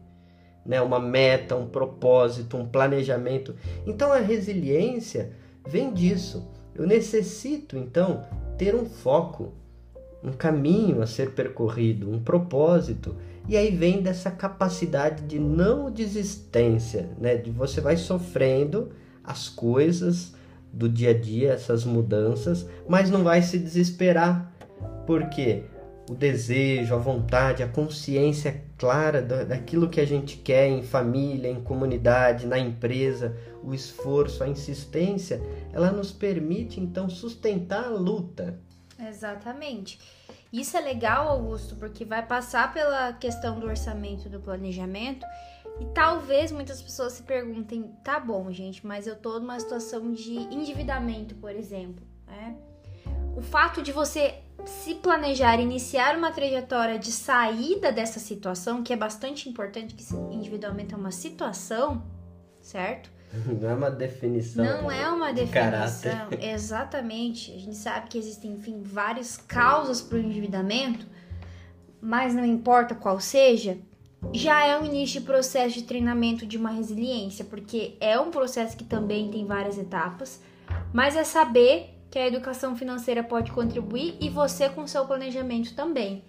né? 0.65 0.81
Uma 0.81 0.99
meta, 0.99 1.55
um 1.55 1.67
propósito, 1.67 2.57
um 2.57 2.67
planejamento. 2.67 3.55
Então 3.87 4.11
a 4.11 4.19
resiliência 4.19 5.31
vem 5.65 5.93
disso. 5.93 6.45
Eu 6.75 6.85
necessito 6.85 7.77
então 7.77 8.25
ter 8.57 8.75
um 8.75 8.85
foco, 8.85 9.53
um 10.23 10.31
caminho 10.31 11.01
a 11.01 11.07
ser 11.07 11.31
percorrido, 11.31 12.09
um 12.09 12.19
propósito. 12.19 13.15
E 13.47 13.57
aí 13.57 13.75
vem 13.75 14.01
dessa 14.01 14.31
capacidade 14.31 15.23
de 15.23 15.37
não 15.37 15.91
desistência, 15.91 17.09
né? 17.19 17.35
De 17.35 17.51
você 17.51 17.81
vai 17.81 17.97
sofrendo 17.97 18.91
as 19.23 19.49
coisas 19.49 20.33
do 20.71 20.87
dia 20.87 21.11
a 21.11 21.13
dia, 21.13 21.51
essas 21.51 21.83
mudanças, 21.83 22.65
mas 22.87 23.09
não 23.09 23.23
vai 23.23 23.41
se 23.41 23.59
desesperar. 23.59 24.51
Porque 25.05 25.63
o 26.09 26.15
desejo, 26.15 26.93
a 26.93 26.97
vontade, 26.97 27.63
a 27.63 27.67
consciência 27.67 28.63
clara 28.77 29.21
daquilo 29.21 29.89
que 29.89 30.01
a 30.01 30.05
gente 30.05 30.37
quer 30.37 30.67
em 30.67 30.81
família, 30.81 31.49
em 31.49 31.61
comunidade, 31.61 32.47
na 32.47 32.59
empresa, 32.59 33.35
o 33.63 33.73
esforço, 33.73 34.43
a 34.43 34.47
insistência, 34.47 35.41
ela 35.71 35.91
nos 35.91 36.11
permite 36.11 36.79
então 36.79 37.09
sustentar 37.09 37.85
a 37.85 37.89
luta. 37.89 38.59
Exatamente. 39.07 39.99
Isso 40.51 40.77
é 40.77 40.81
legal, 40.81 41.27
Augusto, 41.29 41.75
porque 41.75 42.05
vai 42.05 42.25
passar 42.25 42.71
pela 42.73 43.13
questão 43.13 43.59
do 43.59 43.65
orçamento 43.65 44.29
do 44.29 44.39
planejamento 44.39 45.25
e 45.79 45.85
talvez 45.87 46.51
muitas 46.51 46.81
pessoas 46.81 47.13
se 47.13 47.23
perguntem: 47.23 47.91
tá 48.03 48.19
bom, 48.19 48.51
gente, 48.51 48.85
mas 48.85 49.07
eu 49.07 49.15
tô 49.15 49.39
numa 49.39 49.59
situação 49.59 50.11
de 50.11 50.33
endividamento, 50.35 51.33
por 51.35 51.51
exemplo, 51.51 52.05
né? 52.27 52.55
O 53.35 53.41
fato 53.41 53.81
de 53.81 53.91
você 53.91 54.35
se 54.63 54.93
planejar, 54.95 55.59
iniciar 55.59 56.15
uma 56.15 56.31
trajetória 56.31 56.99
de 56.99 57.11
saída 57.11 57.91
dessa 57.91 58.19
situação, 58.19 58.83
que 58.83 58.93
é 58.93 58.95
bastante 58.95 59.49
importante, 59.49 59.95
que 59.95 60.03
individualmente 60.31 60.93
é 60.93 60.97
uma 60.97 61.11
situação, 61.11 62.03
certo? 62.61 63.09
Não 63.61 63.69
é 63.69 63.73
uma 63.73 63.91
definição. 63.91 64.63
Não 64.63 64.91
é 64.91 65.09
uma 65.09 65.33
de 65.33 65.45
definição. 65.45 65.71
caráter. 65.71 66.43
Exatamente. 66.43 67.51
A 67.51 67.57
gente 67.57 67.75
sabe 67.75 68.07
que 68.07 68.17
existem, 68.17 68.51
enfim, 68.51 68.81
várias 68.83 69.37
causas 69.37 70.01
para 70.01 70.17
o 70.17 70.21
endividamento, 70.21 71.05
mas 71.99 72.35
não 72.35 72.45
importa 72.45 72.93
qual 72.93 73.19
seja, 73.19 73.77
já 74.31 74.65
é 74.65 74.79
um 74.79 74.85
início 74.85 75.19
de 75.19 75.25
processo 75.25 75.75
de 75.75 75.83
treinamento 75.83 76.45
de 76.45 76.57
uma 76.57 76.69
resiliência, 76.69 77.43
porque 77.43 77.95
é 77.99 78.19
um 78.19 78.29
processo 78.29 78.77
que 78.77 78.83
também 78.83 79.29
tem 79.31 79.45
várias 79.45 79.77
etapas, 79.77 80.41
mas 80.93 81.15
é 81.15 81.23
saber 81.23 81.89
que 82.09 82.19
a 82.19 82.27
educação 82.27 82.75
financeira 82.75 83.23
pode 83.23 83.51
contribuir 83.51 84.15
e 84.21 84.29
você 84.29 84.69
com 84.69 84.85
seu 84.85 85.05
planejamento 85.05 85.73
também. 85.73 86.23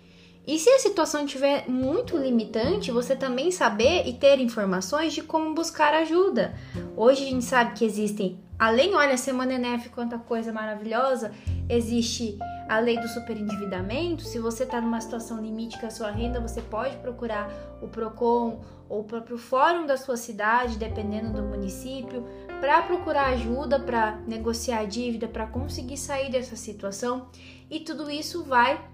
E 0.47 0.59
se 0.59 0.69
a 0.69 0.79
situação 0.79 1.25
estiver 1.25 1.67
muito 1.69 2.19
limitante, 2.19 2.91
você 2.91 3.17
também 3.17 3.51
saber 3.51 4.07
e 4.07 4.13
ter 4.13 4.39
informações 4.41 5.15
de 5.15 5.23
como 5.23 5.55
buscar 5.55 5.95
ajuda. 5.95 6.55
Hoje 6.95 7.23
a 7.23 7.31
gente 7.31 7.45
sabe 7.47 7.73
que 7.73 7.85
existem, 7.85 8.39
além, 8.59 8.95
olha, 8.95 9.17
Semana 9.17 9.55
NF, 9.55 9.89
quanta 9.89 10.19
coisa 10.19 10.53
maravilhosa, 10.53 11.33
existe 11.67 12.39
a 12.69 12.79
lei 12.79 13.01
do 13.01 13.09
superendividamento. 13.09 14.23
Se 14.23 14.39
você 14.39 14.65
está 14.65 14.83
numa 14.83 15.01
situação 15.01 15.41
limite 15.41 15.81
com 15.81 15.87
a 15.87 15.91
sua 15.91 16.11
renda, 16.11 16.41
você 16.41 16.61
pode 16.61 16.95
procurar 16.99 17.51
o 17.81 17.89
PROCON 17.89 18.61
ou 18.87 19.01
o 19.01 19.05
próprio 19.05 19.39
fórum 19.39 19.87
da 19.87 19.97
sua 19.97 20.19
cidade, 20.19 20.77
dependendo 20.77 21.33
do 21.33 21.43
município, 21.43 22.23
para 22.61 22.83
procurar 22.83 23.29
ajuda, 23.29 23.81
para 23.81 24.19
negociar 24.27 24.81
a 24.81 24.85
dívida, 24.85 25.27
para 25.27 25.47
conseguir 25.47 25.97
sair 25.97 26.31
dessa 26.31 26.55
situação. 26.55 27.29
E 27.71 27.81
tudo 27.81 28.11
isso 28.11 28.45
vai 28.45 28.93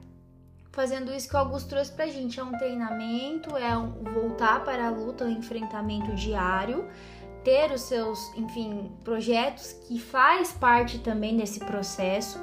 fazendo 0.72 1.12
isso 1.12 1.28
que 1.28 1.34
o 1.34 1.38
Augusto 1.38 1.68
trouxe 1.68 1.92
pra 1.92 2.06
gente. 2.06 2.38
É 2.38 2.44
um 2.44 2.52
treinamento, 2.52 3.56
é 3.56 3.76
um 3.76 3.90
voltar 4.04 4.64
para 4.64 4.86
a 4.86 4.90
luta, 4.90 5.24
um 5.24 5.30
enfrentamento 5.30 6.14
diário, 6.14 6.88
ter 7.44 7.72
os 7.72 7.82
seus, 7.82 8.18
enfim, 8.36 8.90
projetos 9.04 9.72
que 9.86 9.98
faz 9.98 10.52
parte 10.52 10.98
também 10.98 11.36
desse 11.36 11.60
processo 11.60 12.38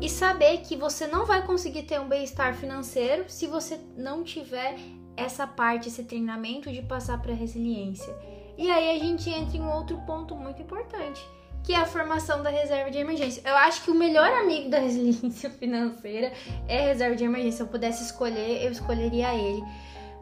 e 0.00 0.08
saber 0.08 0.58
que 0.58 0.76
você 0.76 1.06
não 1.06 1.24
vai 1.24 1.46
conseguir 1.46 1.84
ter 1.84 2.00
um 2.00 2.08
bem-estar 2.08 2.54
financeiro 2.54 3.24
se 3.28 3.46
você 3.46 3.80
não 3.96 4.22
tiver 4.22 4.76
essa 5.16 5.46
parte, 5.46 5.88
esse 5.88 6.04
treinamento 6.04 6.70
de 6.70 6.82
passar 6.82 7.20
para 7.22 7.32
resiliência. 7.32 8.14
E 8.58 8.70
aí 8.70 8.96
a 8.96 8.98
gente 8.98 9.28
entra 9.30 9.56
em 9.56 9.60
um 9.60 9.70
outro 9.70 9.98
ponto 10.06 10.34
muito 10.34 10.60
importante, 10.60 11.20
que 11.66 11.72
é 11.72 11.80
a 11.80 11.84
formação 11.84 12.44
da 12.44 12.48
reserva 12.48 12.92
de 12.92 12.98
emergência. 12.98 13.42
Eu 13.44 13.56
acho 13.56 13.82
que 13.82 13.90
o 13.90 13.94
melhor 13.94 14.30
amigo 14.30 14.70
da 14.70 14.78
resiliência 14.78 15.50
financeira 15.58 16.32
é 16.68 16.84
a 16.84 16.86
reserva 16.86 17.16
de 17.16 17.24
emergência. 17.24 17.56
Se 17.56 17.62
eu 17.64 17.66
pudesse 17.66 18.04
escolher, 18.04 18.64
eu 18.64 18.70
escolheria 18.70 19.34
ele, 19.34 19.64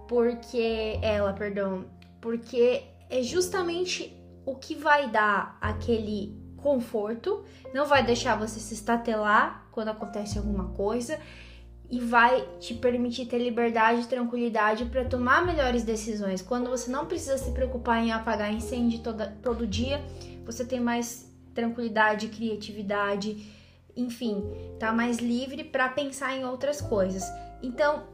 porque 0.08 0.98
ela, 1.02 1.34
perdão, 1.34 1.84
porque 2.18 2.84
é 3.10 3.22
justamente 3.22 4.18
o 4.46 4.54
que 4.54 4.74
vai 4.74 5.10
dar 5.10 5.58
aquele 5.60 6.34
conforto, 6.56 7.44
não 7.74 7.84
vai 7.84 8.02
deixar 8.02 8.36
você 8.36 8.58
se 8.58 8.72
estatelar 8.72 9.68
quando 9.70 9.88
acontece 9.88 10.38
alguma 10.38 10.70
coisa 10.70 11.20
e 11.90 12.00
vai 12.00 12.40
te 12.58 12.72
permitir 12.72 13.26
ter 13.26 13.36
liberdade 13.36 14.00
e 14.00 14.06
tranquilidade 14.06 14.86
para 14.86 15.04
tomar 15.04 15.44
melhores 15.44 15.82
decisões. 15.82 16.40
Quando 16.40 16.70
você 16.70 16.90
não 16.90 17.04
precisa 17.04 17.36
se 17.36 17.50
preocupar 17.50 18.02
em 18.02 18.12
apagar 18.12 18.50
incêndio 18.50 19.00
toda, 19.00 19.36
todo 19.42 19.66
dia, 19.66 20.02
você 20.46 20.64
tem 20.64 20.80
mais 20.80 21.33
tranquilidade, 21.54 22.28
criatividade, 22.28 23.46
enfim, 23.96 24.44
tá 24.78 24.92
mais 24.92 25.18
livre 25.18 25.64
para 25.64 25.88
pensar 25.88 26.36
em 26.36 26.44
outras 26.44 26.80
coisas. 26.80 27.24
Então, 27.62 28.04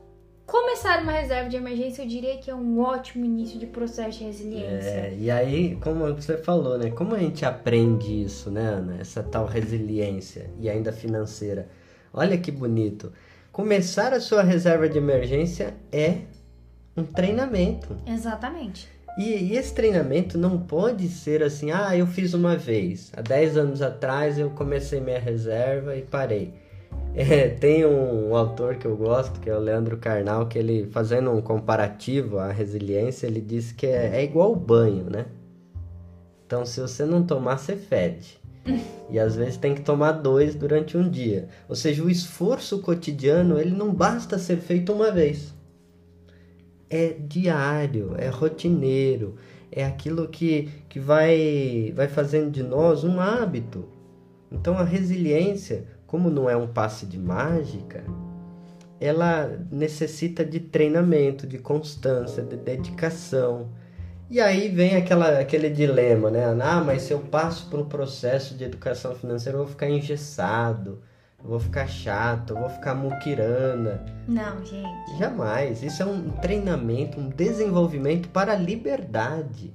começar 0.47 1.03
uma 1.03 1.13
reserva 1.13 1.49
de 1.49 1.57
emergência 1.57 2.03
eu 2.03 2.09
diria 2.09 2.37
que 2.39 2.51
é 2.51 2.55
um 2.55 2.81
ótimo 2.81 3.25
início 3.25 3.59
de 3.59 3.67
processo 3.67 4.19
de 4.19 4.25
resiliência. 4.25 4.89
É, 4.89 5.17
e 5.19 5.31
aí, 5.31 5.77
como 5.77 6.15
você 6.15 6.37
falou, 6.37 6.77
né? 6.77 6.91
Como 6.91 7.15
a 7.15 7.19
gente 7.19 7.45
aprende 7.45 8.23
isso, 8.23 8.51
né, 8.51 8.63
Ana? 8.63 8.99
Essa 9.01 9.23
tal 9.23 9.47
resiliência 9.47 10.51
e 10.59 10.69
ainda 10.69 10.93
financeira. 10.93 11.69
Olha 12.13 12.37
que 12.37 12.51
bonito. 12.51 13.13
Começar 13.53 14.13
a 14.13 14.21
sua 14.21 14.43
reserva 14.43 14.89
de 14.89 14.99
emergência 14.99 15.75
é 15.91 16.19
um 16.97 17.05
treinamento. 17.05 17.97
Exatamente. 18.07 18.89
E, 19.21 19.53
e, 19.53 19.57
esse 19.59 19.75
treinamento 19.75 20.39
não 20.39 20.59
pode 20.59 21.07
ser 21.09 21.43
assim, 21.43 21.71
ah, 21.71 21.95
eu 21.95 22.07
fiz 22.07 22.33
uma 22.33 22.57
vez. 22.57 23.13
Há 23.15 23.21
10 23.21 23.59
anos 23.59 23.83
atrás 23.83 24.39
eu 24.39 24.49
comecei 24.49 24.99
minha 24.99 25.19
reserva 25.19 25.95
e 25.95 26.01
parei. 26.01 26.55
É, 27.13 27.49
tem 27.49 27.85
um, 27.85 28.29
um, 28.29 28.37
autor 28.37 28.77
que 28.77 28.87
eu 28.87 28.97
gosto, 28.97 29.41
que 29.41 29.51
é 29.51 29.57
o 29.57 29.59
Leandro 29.59 29.97
Carnal, 29.97 30.47
que 30.47 30.57
ele, 30.57 30.87
fazendo 30.93 31.33
um 31.33 31.43
comparativo 31.43 32.39
à 32.39 32.53
resiliência, 32.53 33.27
ele 33.27 33.41
diz 33.41 33.73
que 33.73 33.85
é, 33.85 34.19
é 34.21 34.23
igual 34.23 34.53
o 34.53 34.57
banho, 34.57 35.11
né? 35.11 35.27
Então, 36.47 36.65
se 36.65 36.81
você 36.81 37.05
não 37.05 37.25
tomar, 37.25 37.59
você 37.59 37.75
fede. 37.75 38.39
E 39.11 39.19
às 39.19 39.35
vezes 39.35 39.57
tem 39.57 39.75
que 39.75 39.81
tomar 39.81 40.13
dois 40.13 40.55
durante 40.55 40.97
um 40.97 41.11
dia. 41.11 41.49
Ou 41.69 41.75
seja, 41.75 42.01
o 42.05 42.09
esforço 42.09 42.79
cotidiano, 42.79 43.59
ele 43.59 43.73
não 43.73 43.93
basta 43.93 44.39
ser 44.39 44.59
feito 44.59 44.93
uma 44.93 45.11
vez 45.11 45.53
é 46.91 47.15
diário, 47.19 48.15
é 48.19 48.29
rotineiro, 48.29 49.37
é 49.71 49.85
aquilo 49.85 50.27
que, 50.27 50.69
que 50.89 50.99
vai, 50.99 51.93
vai 51.95 52.09
fazendo 52.09 52.51
de 52.51 52.65
nós 52.65 53.05
um 53.05 53.21
hábito. 53.21 53.89
Então 54.51 54.77
a 54.77 54.83
resiliência, 54.83 55.85
como 56.07 56.29
não 56.29 56.51
é 56.51 56.57
um 56.57 56.67
passe 56.67 57.07
de 57.07 57.17
mágica, 57.17 58.05
ela 59.01 59.59
necessita 59.71 60.45
de 60.45 60.59
treinamento, 60.59 61.47
de 61.47 61.59
constância, 61.59 62.43
de 62.43 62.57
dedicação. 62.57 63.69
E 64.29 64.41
aí 64.41 64.69
vem 64.69 64.97
aquela, 64.97 65.39
aquele 65.39 65.71
dilema, 65.71 66.31
né? 66.31 66.45
Ah, 66.61 66.83
mas 66.85 67.03
se 67.03 67.13
eu 67.13 67.21
passo 67.21 67.75
um 67.77 67.85
processo 67.85 68.55
de 68.57 68.65
educação 68.65 69.15
financeira, 69.15 69.57
eu 69.57 69.63
vou 69.63 69.71
ficar 69.71 69.89
engessado 69.89 71.01
vou 71.43 71.61
ficar 71.61 71.87
chato, 71.87 72.51
eu 72.51 72.61
vou 72.61 72.69
ficar 72.69 72.95
muquirana. 72.95 74.05
Não, 74.29 74.65
gente. 74.65 75.19
Jamais. 75.19 75.83
Isso 75.83 76.03
é 76.03 76.07
um 76.07 76.31
treinamento, 76.31 77.19
um 77.19 77.29
desenvolvimento 77.29 78.29
para 78.29 78.53
a 78.53 78.57
liberdade. 78.57 79.73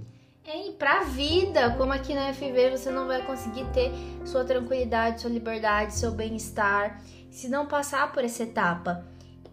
É, 0.47 0.67
e 0.67 0.71
pra 0.73 1.03
vida, 1.03 1.71
como 1.71 1.91
aqui 1.91 2.13
na 2.13 2.31
FV 2.31 2.71
você 2.77 2.91
não 2.91 3.07
vai 3.07 3.23
conseguir 3.23 3.65
ter 3.73 3.91
sua 4.23 4.43
tranquilidade, 4.43 5.21
sua 5.21 5.31
liberdade, 5.31 5.95
seu 5.95 6.11
bem-estar, 6.11 7.01
se 7.31 7.49
não 7.49 7.65
passar 7.65 8.11
por 8.11 8.23
essa 8.23 8.43
etapa. 8.43 9.03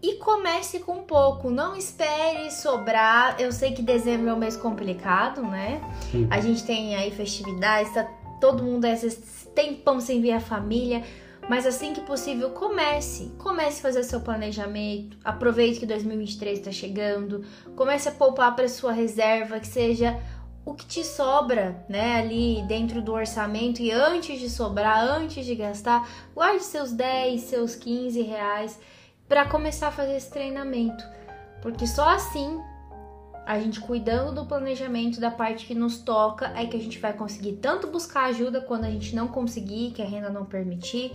E 0.03 0.15
comece 0.15 0.79
com 0.79 0.97
pouco, 0.97 1.49
não 1.49 1.75
espere 1.75 2.51
sobrar. 2.51 3.39
Eu 3.39 3.51
sei 3.51 3.71
que 3.71 3.81
dezembro 3.81 4.29
é 4.29 4.33
um 4.33 4.37
mês 4.37 4.55
complicado, 4.55 5.41
né? 5.41 5.81
Sim. 6.11 6.27
A 6.29 6.39
gente 6.41 6.63
tem 6.63 6.95
aí 6.95 7.09
festividades, 7.09 7.93
tá 7.93 8.03
todo 8.39 8.61
mundo 8.61 8.83
esse 8.83 9.47
tempão 9.55 10.01
sem 10.01 10.21
ver 10.21 10.33
a 10.33 10.39
família. 10.41 11.03
Mas 11.49 11.65
assim 11.65 11.93
que 11.93 12.01
possível, 12.01 12.51
comece. 12.51 13.31
Comece 13.37 13.79
a 13.79 13.81
fazer 13.81 14.03
seu 14.03 14.21
planejamento. 14.21 15.17
Aproveite 15.23 15.79
que 15.79 15.85
2023 15.85 16.59
está 16.59 16.71
chegando. 16.71 17.43
Comece 17.75 18.09
a 18.09 18.11
poupar 18.11 18.55
para 18.55 18.67
sua 18.69 18.91
reserva, 18.91 19.59
que 19.59 19.67
seja 19.67 20.19
o 20.65 20.73
que 20.73 20.85
te 20.85 21.03
sobra, 21.03 21.83
né, 21.89 22.17
ali 22.17 22.63
dentro 22.67 23.01
do 23.01 23.11
orçamento. 23.13 23.81
E 23.81 23.91
antes 23.91 24.39
de 24.39 24.49
sobrar, 24.49 25.03
antes 25.03 25.45
de 25.45 25.55
gastar, 25.55 26.07
guarde 26.33 26.63
seus 26.63 26.91
10, 26.91 27.41
seus 27.41 27.75
15 27.75 28.21
reais 28.21 28.79
para 29.27 29.45
começar 29.45 29.87
a 29.87 29.91
fazer 29.91 30.15
esse 30.15 30.31
treinamento. 30.31 31.03
Porque 31.61 31.85
só 31.85 32.09
assim 32.09 32.61
a 33.45 33.59
gente 33.59 33.79
cuidando 33.81 34.33
do 34.33 34.45
planejamento 34.45 35.19
da 35.19 35.29
parte 35.29 35.65
que 35.65 35.75
nos 35.75 35.97
toca, 35.97 36.47
é 36.55 36.65
que 36.65 36.77
a 36.77 36.79
gente 36.79 36.99
vai 36.99 37.13
conseguir 37.13 37.53
tanto 37.53 37.87
buscar 37.87 38.25
ajuda 38.25 38.61
quando 38.61 38.85
a 38.85 38.89
gente 38.89 39.15
não 39.15 39.27
conseguir, 39.27 39.91
que 39.91 40.01
a 40.01 40.05
renda 40.05 40.29
não 40.29 40.45
permitir, 40.45 41.11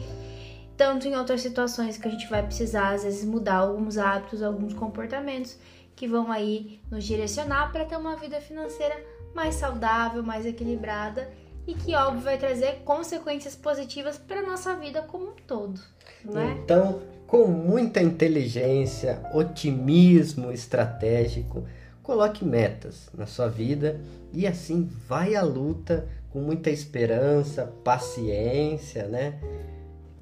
tanto 0.76 1.08
em 1.08 1.16
outras 1.16 1.40
situações 1.40 1.96
que 1.96 2.06
a 2.06 2.10
gente 2.10 2.28
vai 2.28 2.42
precisar 2.42 2.94
às 2.94 3.02
vezes 3.02 3.24
mudar 3.24 3.56
alguns 3.56 3.98
hábitos, 3.98 4.42
alguns 4.42 4.74
comportamentos 4.74 5.58
que 5.96 6.06
vão 6.06 6.30
aí 6.30 6.80
nos 6.90 7.04
direcionar 7.04 7.72
para 7.72 7.84
ter 7.84 7.96
uma 7.96 8.14
vida 8.14 8.40
financeira 8.40 8.96
mais 9.34 9.56
saudável, 9.56 10.22
mais 10.22 10.46
equilibrada 10.46 11.28
e 11.66 11.74
que 11.74 11.94
óbvio 11.94 12.22
vai 12.22 12.38
trazer 12.38 12.82
consequências 12.84 13.56
positivas 13.56 14.16
para 14.16 14.42
nossa 14.42 14.74
vida 14.76 15.02
como 15.02 15.30
um 15.30 15.34
todo, 15.46 15.80
não 16.24 16.40
é? 16.40 16.52
Então, 16.52 17.00
com 17.26 17.46
muita 17.46 18.00
inteligência, 18.00 19.20
otimismo 19.34 20.50
estratégico, 20.50 21.66
Coloque 22.08 22.42
metas 22.42 23.10
na 23.12 23.26
sua 23.26 23.48
vida 23.48 24.00
e 24.32 24.46
assim 24.46 24.88
vai 25.06 25.34
à 25.34 25.42
luta 25.42 26.08
com 26.30 26.40
muita 26.40 26.70
esperança, 26.70 27.70
paciência, 27.84 29.06
né? 29.06 29.38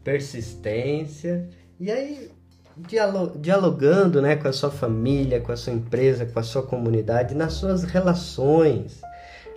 Persistência. 0.02 1.48
E 1.78 1.88
aí 1.88 2.28
dialogando, 3.38 4.20
né, 4.20 4.34
com 4.34 4.48
a 4.48 4.52
sua 4.52 4.72
família, 4.72 5.40
com 5.40 5.52
a 5.52 5.56
sua 5.56 5.72
empresa, 5.74 6.26
com 6.26 6.40
a 6.40 6.42
sua 6.42 6.64
comunidade, 6.64 7.36
nas 7.36 7.52
suas 7.52 7.84
relações. 7.84 9.00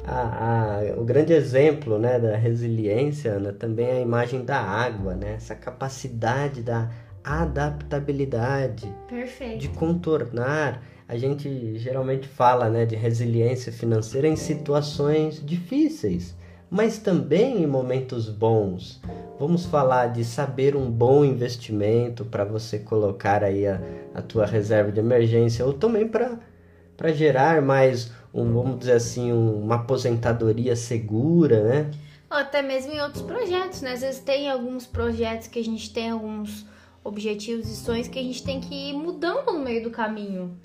A, 0.06 0.82
a, 0.82 1.00
o 1.00 1.04
grande 1.04 1.34
exemplo 1.34 1.98
né, 1.98 2.20
da 2.20 2.38
resiliência 2.38 3.32
Ana, 3.32 3.54
também 3.54 3.88
é 3.88 3.94
a 3.94 4.02
imagem 4.02 4.46
da 4.46 4.62
água, 4.62 5.16
né? 5.16 5.34
essa 5.34 5.56
capacidade 5.56 6.62
da 6.62 6.92
adaptabilidade, 7.24 8.94
Perfeito. 9.08 9.58
de 9.58 9.70
contornar. 9.70 10.80
A 11.10 11.18
gente 11.18 11.76
geralmente 11.80 12.28
fala 12.28 12.70
né, 12.70 12.86
de 12.86 12.96
resiliência 12.96 13.72
financeira 13.74 14.28
em 14.28 14.36
situações 14.36 15.44
difíceis, 15.44 16.36
mas 16.70 17.00
também 17.00 17.64
em 17.64 17.66
momentos 17.66 18.30
bons. 18.30 19.02
Vamos 19.40 19.66
falar 19.66 20.14
de 20.14 20.24
saber 20.24 20.76
um 20.76 20.88
bom 20.88 21.26
investimento 21.26 22.24
para 22.24 22.46
você 22.46 22.78
colocar 22.78 23.44
aí 23.44 23.66
a, 23.66 23.82
a 24.14 24.22
tua 24.22 24.46
reserva 24.46 24.92
de 24.92 25.00
emergência 25.00 25.66
ou 25.66 25.74
também 25.74 26.08
para 26.08 27.12
gerar 27.12 27.60
mais 27.60 28.12
um, 28.32 28.54
vamos 28.54 28.78
dizer 28.78 28.94
assim, 28.94 29.34
um, 29.34 29.64
uma 29.64 29.78
aposentadoria 29.78 30.76
segura, 30.76 31.64
né? 31.64 31.92
Ou 32.30 32.38
até 32.38 32.62
mesmo 32.62 32.94
em 32.94 33.02
outros 33.02 33.24
projetos, 33.24 33.82
né? 33.82 33.94
Às 33.94 34.02
vezes 34.02 34.22
tem 34.22 34.48
alguns 34.48 34.86
projetos 34.86 35.48
que 35.48 35.58
a 35.58 35.66
gente 35.66 35.92
tem 35.92 36.12
alguns 36.12 36.68
objetivos 37.04 37.68
e 37.68 37.76
sonhos 37.76 38.08
que 38.08 38.20
a 38.20 38.24
gente 38.24 38.44
tem 38.44 38.62
que 38.62 38.92
ir 38.92 38.94
mudando 38.94 39.52
no 39.52 39.58
meio 39.58 39.82
do 39.82 39.90
caminho. 39.90 40.56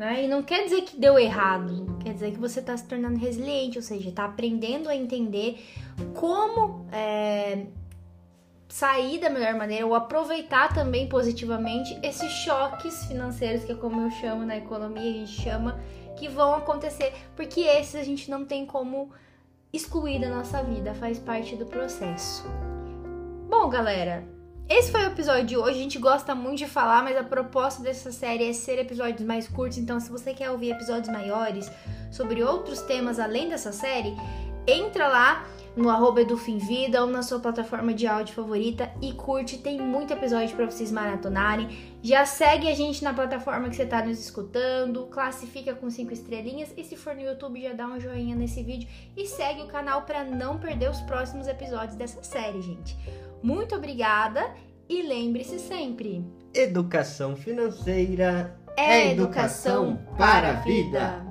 Né? 0.00 0.24
E 0.24 0.28
não 0.28 0.42
quer 0.42 0.64
dizer 0.64 0.80
que 0.80 0.96
deu 0.96 1.18
errado, 1.18 1.98
quer 2.02 2.14
dizer 2.14 2.30
que 2.30 2.38
você 2.38 2.60
está 2.60 2.74
se 2.74 2.86
tornando 2.86 3.18
resiliente, 3.18 3.76
ou 3.76 3.82
seja, 3.82 4.08
está 4.08 4.24
aprendendo 4.24 4.88
a 4.88 4.96
entender 4.96 5.62
como 6.14 6.86
é, 6.90 7.66
sair 8.66 9.20
da 9.20 9.28
melhor 9.28 9.52
maneira 9.56 9.86
ou 9.86 9.94
aproveitar 9.94 10.72
também 10.72 11.06
positivamente 11.06 11.98
esses 12.02 12.32
choques 12.32 13.04
financeiros, 13.04 13.62
que 13.62 13.72
é 13.72 13.74
como 13.74 14.00
eu 14.00 14.10
chamo 14.12 14.46
na 14.46 14.56
economia, 14.56 15.02
a 15.02 15.12
gente 15.12 15.32
chama, 15.32 15.78
que 16.16 16.28
vão 16.28 16.54
acontecer, 16.54 17.12
porque 17.36 17.60
esses 17.60 17.94
a 17.94 18.02
gente 18.02 18.30
não 18.30 18.46
tem 18.46 18.64
como 18.64 19.10
excluir 19.70 20.18
da 20.18 20.30
nossa 20.30 20.62
vida, 20.62 20.94
faz 20.94 21.18
parte 21.18 21.56
do 21.56 21.66
processo. 21.66 22.42
Bom, 23.50 23.68
galera, 23.68 24.24
esse 24.70 24.92
foi 24.92 25.02
o 25.02 25.06
episódio 25.08 25.44
de 25.44 25.56
hoje. 25.56 25.80
A 25.80 25.82
gente 25.82 25.98
gosta 25.98 26.32
muito 26.32 26.58
de 26.58 26.66
falar, 26.66 27.02
mas 27.02 27.16
a 27.16 27.24
proposta 27.24 27.82
dessa 27.82 28.12
série 28.12 28.48
é 28.48 28.52
ser 28.52 28.78
episódios 28.78 29.26
mais 29.26 29.48
curtos. 29.48 29.78
Então, 29.78 29.98
se 29.98 30.08
você 30.08 30.32
quer 30.32 30.48
ouvir 30.50 30.70
episódios 30.70 31.08
maiores 31.08 31.68
sobre 32.10 32.44
outros 32.44 32.80
temas 32.80 33.18
além 33.18 33.48
dessa 33.48 33.72
série, 33.72 34.14
entra 34.66 35.08
lá 35.08 35.44
no 35.76 35.88
arroba 35.88 36.20
ou 37.00 37.06
na 37.06 37.22
sua 37.22 37.40
plataforma 37.40 37.92
de 37.92 38.06
áudio 38.06 38.34
favorita 38.34 38.90
e 39.02 39.12
curte. 39.12 39.58
Tem 39.58 39.80
muito 39.80 40.12
episódio 40.12 40.54
para 40.54 40.66
vocês 40.66 40.92
maratonarem. 40.92 41.68
Já 42.02 42.24
segue 42.24 42.68
a 42.68 42.74
gente 42.74 43.02
na 43.02 43.12
plataforma 43.12 43.68
que 43.68 43.76
você 43.76 43.82
está 43.82 44.04
nos 44.04 44.20
escutando, 44.20 45.06
classifica 45.06 45.74
com 45.74 45.90
cinco 45.90 46.12
estrelinhas 46.12 46.72
e 46.76 46.84
se 46.84 46.96
for 46.96 47.14
no 47.14 47.22
YouTube 47.22 47.60
já 47.60 47.72
dá 47.72 47.86
um 47.86 47.98
joinha 47.98 48.36
nesse 48.36 48.62
vídeo 48.62 48.88
e 49.16 49.26
segue 49.26 49.62
o 49.62 49.66
canal 49.66 50.02
para 50.02 50.24
não 50.24 50.58
perder 50.58 50.90
os 50.90 51.00
próximos 51.00 51.46
episódios 51.46 51.96
dessa 51.96 52.22
série, 52.22 52.62
gente. 52.62 52.96
Muito 53.42 53.74
obrigada 53.74 54.54
e 54.88 55.02
lembre-se 55.02 55.58
sempre: 55.58 56.24
educação 56.54 57.36
financeira 57.36 58.58
é 58.76 59.12
educação 59.12 59.98
para 60.16 60.50
a 60.50 60.52
vida. 60.54 61.29